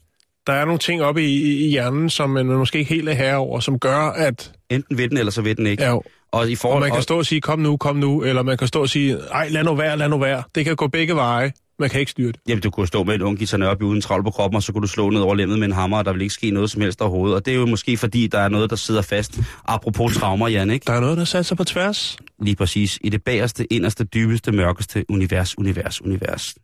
[0.47, 3.38] der er nogle ting oppe i, i hjernen, som man måske ikke helt er herre
[3.38, 5.84] over, som gør, at enten ved den, eller så ved den ikke.
[5.84, 5.97] ja,
[6.32, 8.44] Og i og forhold man kan og- stå og sige, kom nu, kom nu, eller
[8.44, 10.44] man kan stå og sige, ej, lad nu være, lad nu være.
[10.56, 11.52] Det kan gå begge veje.
[11.80, 12.40] Man kan ikke styre det.
[12.48, 14.72] Jamen, du kunne stå med en ung guitar op uden travl på kroppen, og så
[14.74, 16.72] kunne du slå ned over lemmet med en hammer, og der vil ikke ske noget
[16.72, 17.36] som helst overhovedet.
[17.36, 19.40] Og det er jo måske fordi, der er noget, der sidder fast.
[19.66, 20.84] Apropos traumer, Jan, ikke?
[20.88, 22.18] Der er noget, der sat sig på tværs.
[22.42, 23.00] Lige præcis.
[23.02, 26.56] I det bagerste, inderste, dybeste, mørkeste univers, univers, univers.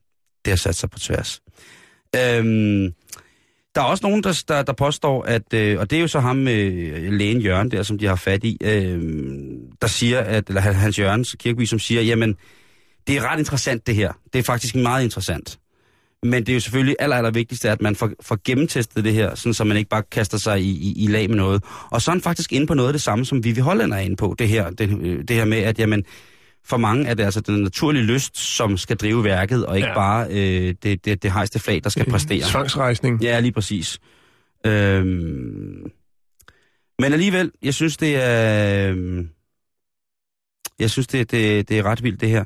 [0.46, 1.42] Det har sat sig på tværs.
[2.16, 2.94] Øhm,
[3.76, 6.20] der er også nogen, der, der, der påstår, at, øh, og det er jo så
[6.20, 9.02] ham, øh, lægen Jørgen der, som de har fat i, øh,
[9.82, 12.36] der siger, at, eller Hans Jørgens Kirkeby, som siger, jamen,
[13.08, 14.14] det er ret interessant det her.
[14.34, 15.60] Det er faktisk meget interessant.
[16.24, 19.36] Men det er jo selvfølgelig aller, aller vigtigste, at man får, får gennemtestet det her,
[19.36, 21.64] sådan så man ikke bare kaster sig i, i, i lag med noget.
[21.92, 23.98] Og så er han faktisk inde på noget af det samme, som Vivi Holland er
[23.98, 26.04] inde på, det her, det, øh, det her med, at jamen,
[26.66, 29.94] for mange er det altså den naturlige lyst, som skal drive værket, og ikke Ja.
[29.94, 32.44] bare øh, det, det, det hejste flag, der skal præstere.
[32.50, 33.22] Tvangsrejsning.
[33.22, 34.00] Ja, lige præcis.
[34.66, 35.92] Øhm,
[37.00, 38.90] men alligevel, jeg synes, det er...
[38.90, 39.30] øhm,
[40.80, 42.46] Jeg synes, det, det, det er ret vildt, det her.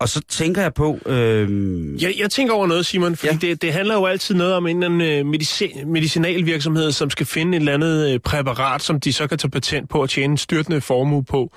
[0.00, 0.98] Og så tænker jeg på...
[1.06, 3.38] Øhm, Jeg, jeg tænker over noget, Simon, fordi ja.
[3.42, 3.48] Ja.
[3.52, 7.26] det, det handler jo altid noget om en eller anden øh, medici- medicinalvirksomhed, som skal
[7.26, 10.32] finde et eller andet øh, præparat, som de så kan tage patent på og tjene
[10.32, 11.56] en styrtende formue på.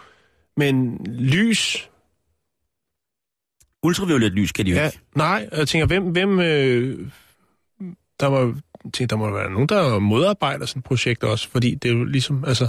[0.58, 1.90] Men lys,
[3.84, 5.00] ultraviolet lys kan de jo ja, ikke.
[5.16, 7.08] nej, jeg tænker, hvem, hvem øh,
[8.20, 8.56] der må,
[8.94, 12.04] tænker, der må være nogen, der modarbejder sådan et projekt også, fordi det er jo
[12.04, 12.68] ligesom, altså,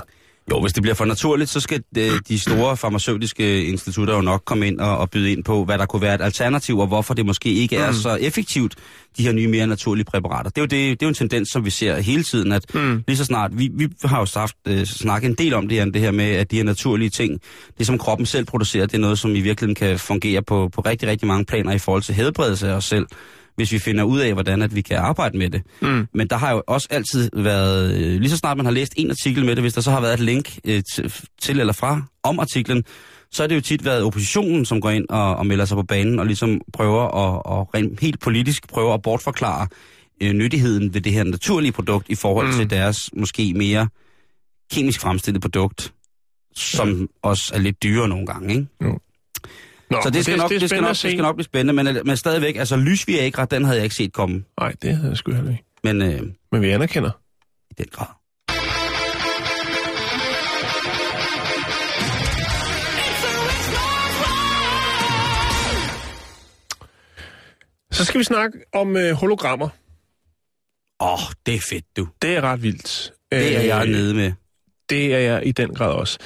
[0.51, 4.43] Jo, hvis det bliver for naturligt, så skal de, de store farmaceutiske institutter jo nok
[4.47, 7.15] komme ind og, og byde ind på, hvad der kunne være et alternativ, og hvorfor
[7.15, 7.95] det måske ikke er Mm.
[7.97, 8.75] så effektivt,
[9.19, 10.51] de her nye, mere naturlige præparater.
[10.51, 12.75] Det er jo, det, det er jo en tendens, som vi ser hele tiden, at
[12.75, 13.03] Mm.
[13.09, 15.85] lige så snart, vi, vi har jo haft, øh, snakket en del om det her,
[15.85, 17.41] det her med, at de her naturlige ting,
[17.79, 20.81] det som kroppen selv producerer, det er noget, som i virkeligheden kan fungere på, på
[20.81, 23.07] rigtig, rigtig mange planer i forhold til helbredelse af os selv,
[23.59, 25.63] hvis vi finder ud af, hvordan at vi kan arbejde med det.
[25.83, 26.07] Mm.
[26.15, 29.11] Men der har jo også altid været, øh, lige så snart man har læst en
[29.11, 30.83] artikel med det, hvis der så har været et link øh,
[31.43, 32.85] til, eller fra om artiklen,
[33.33, 35.83] så har det jo tit været oppositionen, som går ind og, og melder sig på
[35.83, 39.67] banen og ligesom prøver at og rent helt politisk prøver at bortforklare
[40.23, 42.53] øh, nyttigheden ved det her naturlige produkt i forhold Mm.
[42.53, 42.59] mm.
[42.59, 43.89] til deres måske mere
[44.73, 45.93] kemisk fremstillede produkt,
[46.57, 47.07] som Ja.
[47.23, 48.67] også er lidt dyrere nogle gange, ikke?
[49.91, 51.99] Nå, så det skal, nok, det, det, skal nok, det skal nok blive spændende, men,
[52.05, 55.33] men stadigvæk, altså lysviagra, den havde jeg ikke set komme, Nej, det havde jeg sgu
[55.33, 55.65] heller ikke.
[55.85, 56.23] men øh,
[56.53, 57.11] Men vi anerkender.
[57.71, 58.07] i den grad.
[67.93, 69.69] Så skal vi snakke om øh, hologrammer.
[71.01, 72.09] Åh, oh, det er fedt, du.
[72.23, 73.13] Det er ret vildt.
[73.33, 74.33] Det er jeg Øh, nede med.
[74.91, 76.19] Det er jeg i den grad også.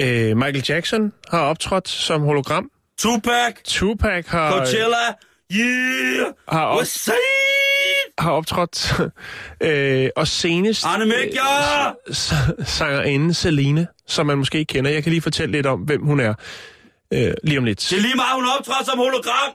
[0.00, 2.70] Øh, Michael Jackson har optrådt som hologram.
[3.02, 4.96] Tupac, Tupac har, Coachella,
[5.52, 7.10] yeah, har, op, what's
[8.18, 8.92] har optrådt.
[9.62, 11.94] øh, og senest Mækker!
[12.12, 14.90] s- sangerinde Celine, som man måske ikke kender.
[14.90, 16.34] Jeg kan lige fortælle lidt om, hvem hun er
[17.12, 17.86] øh, lige om lidt.
[17.90, 19.52] Det er lige meget, hun optræder som hologram.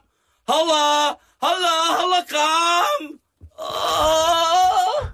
[0.47, 1.07] Holla,
[1.41, 3.19] holla, hologram.
[3.57, 5.07] Oh.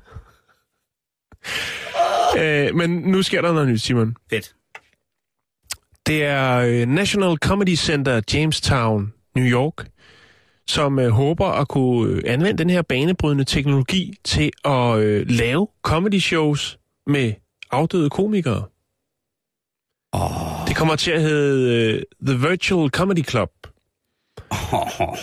[2.44, 4.16] Øh, men nu sker der noget nyt, Simon.
[4.30, 4.54] Fedt.
[6.12, 9.88] Det er øh, National Comedy Center, Jamestown, New York,
[10.68, 15.68] som øh, håber at kunne øh, anvende den her banebrydende teknologi til at øh, lave
[15.82, 17.34] comedy shows med
[17.72, 18.64] afdøde komikere.
[20.14, 20.68] Oh.
[20.68, 23.61] Det kommer til at hedde øh, The Virtual Comedy Club.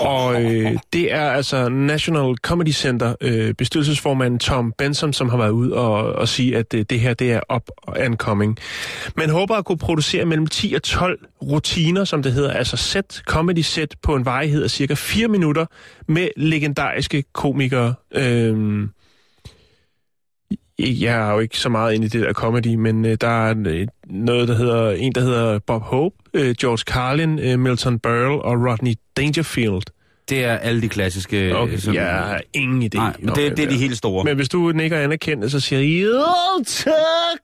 [0.00, 5.50] Og øh, det er altså National Comedy Center øh, bestyrelsesformand Tom Benson, som har været
[5.50, 8.58] ud og, og sige, at øh, det her det er up and coming.
[9.16, 13.22] Man håber at kunne producere mellem 10 og 12 rutiner, som det hedder, altså set,
[13.26, 15.66] comedy set på en varighed af cirka 4 minutter
[16.08, 17.94] med legendariske komikere.
[18.14, 18.88] Øh,
[20.78, 23.54] jeg er jo ikke så meget inde i det der comedy, men øh, der er
[23.66, 28.42] øh, noget, der hedder, en, der hedder Bob Hope, øh, George Carlin, øh, Milton Berle
[28.42, 29.82] og Rodney Dangerfield.
[30.28, 31.56] Det er alle de klassiske...
[31.56, 32.96] Okay, øh, som- jeg har ingen idé.
[32.96, 34.24] Nej, men det, det er de helt store.
[34.24, 36.24] Men hvis du nikker anerkendt, så siger jeg, jo
[36.66, 37.40] tak!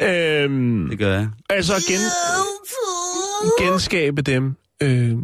[0.10, 1.28] øhm, Det gør jeg.
[1.50, 2.00] altså gen,
[3.66, 5.14] genskabe dem øh,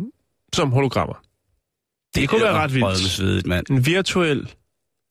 [0.53, 1.15] som hologrammer.
[2.15, 2.87] Det kunne være ret vildt.
[2.87, 3.71] Rødmesvedet, mand.
[3.71, 4.51] En virtuel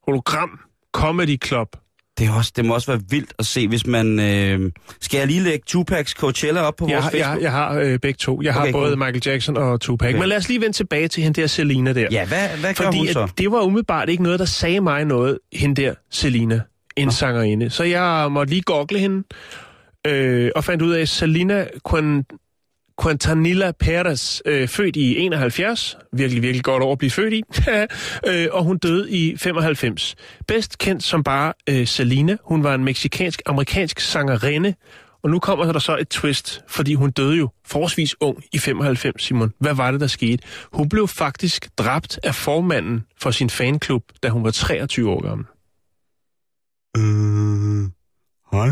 [0.05, 0.59] hologram
[0.93, 1.67] comedy club
[2.17, 4.19] Det, er også, det må også være vildt at se, hvis man...
[4.19, 4.71] Øh...
[5.01, 7.43] Skal jeg lige lægge Tupacs Coachella op på Jeg, vores har- jeg, har- Facebook?
[7.43, 8.41] jeg har øh, begge to.
[8.41, 8.97] Jeg har Okay, både cool.
[8.97, 10.07] Michael Jackson og Tupac.
[10.09, 10.19] Okay.
[10.19, 12.07] Men lad os lige vende tilbage til hende der Selina der.
[12.11, 13.27] Ja, hvad, hvad gør Fordi hun så?
[13.37, 16.61] det var umiddelbart ikke noget, der sagde mig noget, hende der Selina,
[16.97, 17.69] en sangerinde.
[17.69, 19.23] Så jeg måtte lige google hende,
[20.07, 22.52] øh, og fandt ud af, at Selina Quant-
[23.01, 27.43] Quintanilla Perez, øh, født i 71, virkelig, virkelig godt år at blive født i,
[28.29, 30.15] øh, og hun døde i 95.
[30.47, 32.37] Bedst kendt som bare øh, Selina.
[32.43, 34.73] Hun var en meksikansk-amerikansk sangerinde,
[35.23, 39.23] og nu kommer der så et twist, fordi hun døde jo forholdsvis ung i 95,
[39.23, 39.53] Simon.
[39.59, 40.43] Hvad var det, der skete?
[40.73, 45.45] Hun blev faktisk dræbt af formanden for sin fanklub, da hun var 23 år gammel.
[46.97, 47.89] Øh,
[48.51, 48.69] hej.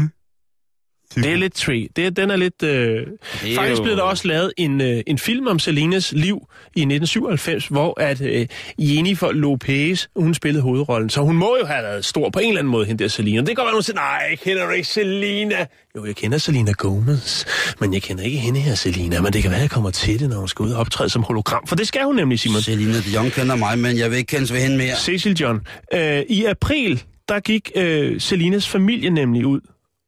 [1.15, 1.87] Det er lidt tricky.
[1.95, 2.63] Det, er- den er lidt...
[2.63, 2.97] Øh...
[2.97, 6.37] er Faktisk jo- blev der også lavet en, øh, en film om Selinas liv
[6.75, 8.47] i 1997, hvor at øh,
[8.77, 11.09] Jennifer Lopez, hun spillede hovedrollen.
[11.09, 13.37] Så hun må jo have været stor på en eller anden måde, hende der Selina.
[13.39, 15.65] Det kan godt være, hun siger, nej, jeg kender du ikke Selina.
[15.95, 17.45] Jo, jeg kender Selena Gomez,
[17.79, 19.21] men jeg kender ikke hende her, Selina.
[19.21, 21.23] Men det kan være, jeg kommer til det, når hun skal ud og optræde som
[21.23, 21.67] hologram.
[21.67, 22.61] For det skal hun nemlig, Simon.
[22.61, 24.95] Selina de Jong kender mig, men jeg vil ikke kendes ved hende mere.
[24.97, 25.59] Cecil John.
[25.93, 29.59] Øh, I april, der gik øh, Selinas familie nemlig ud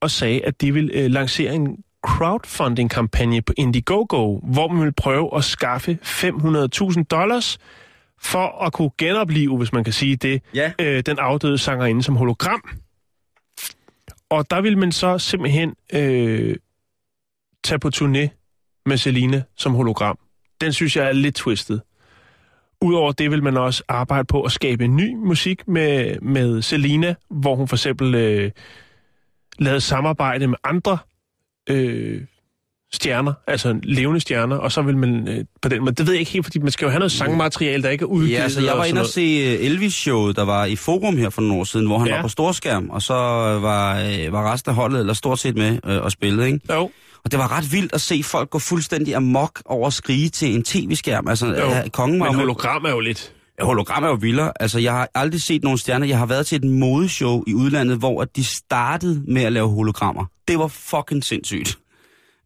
[0.03, 1.77] og sagde, at de ville øh, lancere en
[2.07, 7.57] crowdfunding-kampagne på Indiegogo, hvor man ville prøve at skaffe 500.000 dollars
[8.21, 10.71] for at kunne genopleve, hvis man kan sige det, Ja.
[10.81, 12.61] øh, den afdøde sangerinde som hologram.
[14.29, 16.55] Og der ville man så simpelthen øh,
[17.63, 18.27] tage på turné
[18.85, 20.17] med Selina som hologram.
[20.61, 21.81] Den synes jeg er lidt twistet.
[22.81, 27.55] Udover det vil man også arbejde på at skabe ny musik med, med Selina, hvor
[27.55, 28.51] hun for eksempel øh,
[29.63, 30.97] lavede samarbejde med andre
[31.69, 32.21] øh,
[32.93, 36.19] stjerner, altså levende stjerner, og så vil man øh, på den måde, det ved jeg
[36.19, 38.37] ikke helt, fordi man skal jo have noget sangmateriale, der ikke er udgivet.
[38.37, 41.41] Ja, altså jeg var inde og se øh, Elvis-showet, der var i Forum her for
[41.41, 42.15] nogle år siden, hvor han Ja.
[42.15, 45.55] var på storskærm, og så øh, var, øh, var resten af holdet, eller stort set
[45.55, 46.59] med, øh, og spillede, ikke?
[46.73, 46.89] Jo,
[47.23, 50.55] Og det var ret vildt at se folk gå fuldstændig amok over at skrige til
[50.55, 51.27] en tv-skærm.
[51.27, 51.53] Altså, jo.
[51.53, 53.33] øh, kongen var men hologram er jo lidt...
[53.65, 54.51] Hologram er jo vildere.
[54.59, 56.07] Altså, jeg har aldrig set nogen stjerner.
[56.07, 59.69] Jeg har været til et modeshow i udlandet, hvor at de startede med at lave
[59.69, 60.25] hologrammer.
[60.47, 61.77] Det var fucking sindssygt.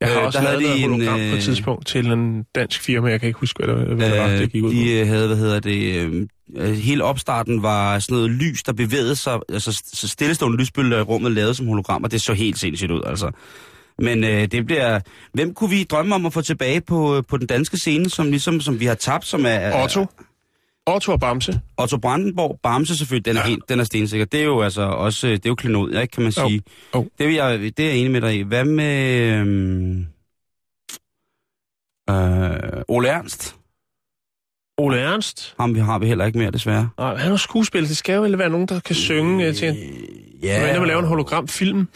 [0.01, 1.87] Jeg har Øh, også der lavet havde de noget en, hologram på et øh, tidspunkt
[1.87, 3.09] til en dansk firma.
[3.09, 5.27] Jeg kan ikke huske, hvad det, hvad det var, det gik ud de øh, havde,
[5.27, 9.83] hvad hedder det, øh, øh, hele opstarten var sådan noget lys, der bevægede sig, altså
[9.93, 12.07] så stillestående lysbølger i rummet lavet som hologrammer.
[12.07, 13.31] Det så helt sindssygt ud, altså.
[13.99, 14.99] Men øh, det bliver...
[15.33, 18.61] Hvem kunne vi drømme om at få tilbage på, på den danske scene, som ligesom
[18.61, 19.49] som vi har tabt, som er...
[19.49, 19.71] er-
[20.87, 21.11] Otto.
[21.11, 21.61] Og Bamse.
[21.77, 23.47] Otto Brandenborg, Bamse selvfølgelig, den er, ja.
[23.47, 24.25] helt, den er stensikker.
[24.25, 26.61] Det er jo altså også, det er jo klenod, ikke, kan man sige.
[26.95, 27.09] Jo.
[27.17, 28.41] Det, vil jeg, det er jeg enig med dig i.
[28.41, 29.99] Hvad med øhm,
[32.09, 33.55] øh, Ole Ernst?
[34.77, 35.55] Ole Ernst.
[35.59, 36.89] Ham vi har vi heller ikke mere, desværre.
[36.97, 37.87] Nej, han er skuespiller.
[37.87, 39.75] Det skal jo være nogen, der kan synge øh, til en...
[40.43, 41.87] Ja, Men vil lave en hologramfilm.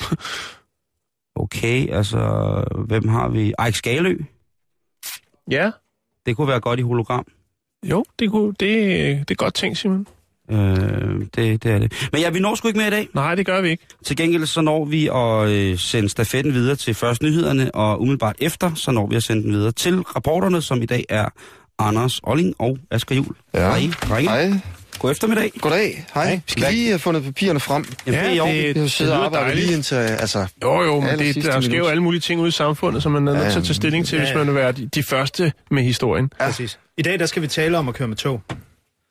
[1.36, 3.54] Okay, altså, hvem har vi?
[3.66, 4.18] Eik Skalø.
[5.52, 5.72] ja.
[6.26, 7.26] Det kunne være godt i hologram.
[7.90, 8.80] Jo, det, kunne, det,
[9.30, 10.08] det er godt tænkt, Simon.
[10.52, 10.58] Øh,
[11.36, 12.08] det, det er det.
[12.12, 13.08] Men ja, vi når sgu ikke mere i dag.
[13.14, 13.86] Nej, det gør vi ikke.
[14.06, 18.36] Til gengæld så når vi at øh, sende stafetten videre til først nyhederne, og umiddelbart
[18.40, 21.26] efter, så når vi at sende den videre til rapporterne, som i dag er
[21.80, 23.36] Anders Olling og Asger Jul.
[23.54, 23.60] Ja.
[23.60, 24.30] Hej, drenge.
[24.30, 24.54] Hej.
[25.00, 25.52] God eftermiddag.
[25.62, 26.06] Goddag.
[26.14, 26.36] Hej.
[26.36, 27.86] Vi skal lige have fundet papirerne frem.
[28.08, 29.66] Jamen, det er jo siddet og lyder dejligt.
[29.66, 30.48] lige indtil, altså...
[30.64, 33.28] Jo, jo, men det, der sker jo alle mulige ting ude i samfundet, som man
[33.28, 34.38] er nødt til at Ja, tage stilling til, ja, hvis ja.
[34.38, 36.30] man vil være de, de første med historien.
[36.40, 36.80] Præcis.
[37.02, 38.42] I dag der skal vi tale om at køre med tog.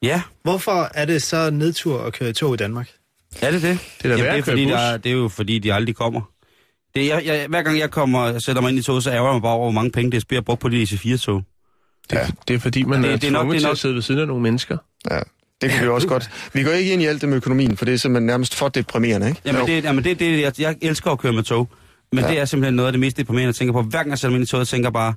[0.02, 2.88] Ja, Hvorfor er det så nedtur at køre i tog i Danmark?
[3.42, 3.78] er det det?
[4.02, 6.20] Det er Jamen, det, er fordi, der, er- det er jo fordi, de aldrig kommer.
[6.94, 9.24] Det jeg, jeg, hver gang jeg kommer og sætter mig ind i toget, så ærger
[9.24, 11.42] jeg mig bare over, hvor mange penge DSB har brugt på de IC4-tog.
[12.10, 12.26] Det, Ja.
[12.48, 13.94] det er fordi, man Det- er det er nok- det er til nok- at sidde
[13.94, 14.76] ved siden af nogle mennesker.
[15.10, 15.18] Ja,
[15.60, 16.30] det kan vi også godt.
[16.52, 18.68] Vi går ikke ind i alt det med økonomien, for det er simpelthen nærmest for
[18.68, 19.40] deprimerende, ikke?
[19.44, 21.68] Jamen, det, jamen det, det, jeg, jeg elsker at køre med tog.
[22.12, 22.30] Men ja.
[22.30, 23.82] det er simpelthen noget af det mest deprimerende, jeg tænker på.
[23.82, 25.14] Hver gang jeg sætter mig ind i toget, tænker bare,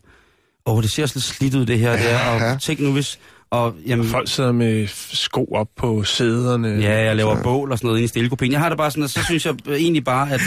[0.65, 1.91] åh, det ser også lidt slidt ud, det her.
[1.91, 3.19] Det er, og tænk nu, hvis...
[3.51, 6.67] Og, jamen, Folk sidder med sko op på sæderne.
[6.67, 8.51] Ja, jeg laver bål og sådan noget inde i stillekopien.
[8.51, 10.41] Jeg har det bare sådan, at så synes jeg egentlig bare, at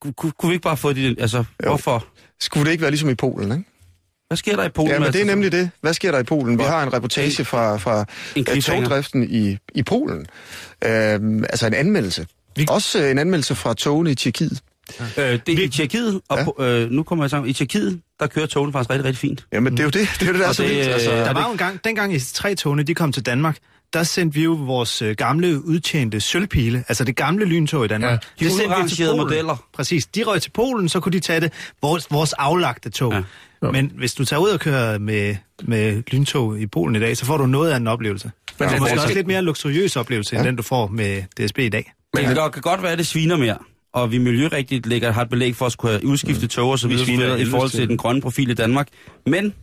[0.00, 1.44] kunne, kunne, vi ikke bare få det, altså, jo.
[1.68, 2.06] hvorfor?
[2.40, 3.64] Skulle det ikke være ligesom i Polen, ikke?
[4.28, 4.90] Hvad sker der i Polen?
[4.90, 5.34] Ja, men det er altså?
[5.34, 5.70] nemlig det.
[5.80, 6.58] Hvad sker der i Polen?
[6.58, 8.04] Vi har en reportage fra, fra
[8.36, 10.26] En øh, togdriften i, i Polen.
[10.84, 12.26] Øhm, altså en anmeldelse.
[12.56, 12.66] Vi...
[12.70, 14.60] Også en anmeldelse fra togene i Tjekkiet.
[15.00, 16.44] Øh, det er i Tjekkiet, og ja.
[16.44, 17.50] på, øh, nu kommer jeg sammen.
[17.50, 19.46] I Tjekkiet, der kører togene faktisk rigtig, rigtig fint.
[19.52, 20.88] Jamen, det er jo det, det, er jo det der er så det, vildt.
[20.88, 23.26] Altså, øh, Der Er var jo en gang, dengang i tre togene, de kom til
[23.26, 23.56] Danmark,
[23.92, 28.10] der sendte vi jo vores øh, gamle udtjente sølvpile, altså det gamle lyntog i Danmark.
[28.10, 28.16] Ja,
[28.46, 29.16] Det de sendte vi til Polen.
[29.20, 29.56] modeller.
[29.74, 30.06] Præcis.
[30.06, 33.12] De røg til Polen, så kunne de tage det, vores, vores aflagte tog.
[33.12, 33.22] Ja.
[33.62, 33.70] Ja.
[33.70, 37.24] Men hvis du tager ud og kører med, med lyntog i Polen i dag, så
[37.24, 38.30] får du noget af en oplevelse.
[38.58, 41.22] Men det er måske det- også lidt mere luksuriøs oplevelse, end den du får med
[41.38, 41.92] DSB i dag.
[42.16, 43.58] det kan, godt, kan godt være, at det sviner mere,
[43.94, 46.88] og vi miljørigtigt lægger, har et belæg for at skulle have udskiftet tog og så
[46.88, 47.78] Vi videre, i forhold til.
[47.80, 48.88] til den grønne profil i Danmark.
[49.26, 49.54] Men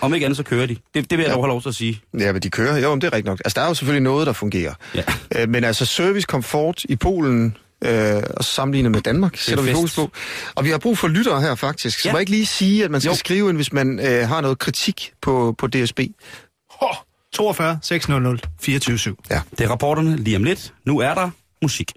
[0.00, 0.76] om ikke andet, så kører de.
[0.94, 2.00] Det, det vil jeg dog have lov til at sige.
[2.18, 2.78] Ja, men de kører.
[2.78, 3.40] Jo, men det er rigtigt nok.
[3.44, 4.74] Altså, der er jo selvfølgelig noget, der fungerer.
[4.94, 5.02] Ja.
[5.36, 9.94] Øh, men altså, service, komfort i Polen, øh, og sammenlignet med Danmark, sætter vi fokus
[9.94, 10.10] på.
[10.54, 11.98] Og vi har brug for lyttere her, faktisk.
[12.00, 12.12] Så Ja.
[12.12, 13.16] må jeg ikke lige sige, at man skal Jo.
[13.16, 16.00] skrive ind, hvis man øh, har noget kritik på, på DSB.
[17.32, 19.18] 42 600 24 7.
[19.30, 19.40] Ja.
[19.50, 20.74] Det er rapporterne lige om lidt.
[20.86, 21.30] Nu er der
[21.62, 21.92] musik.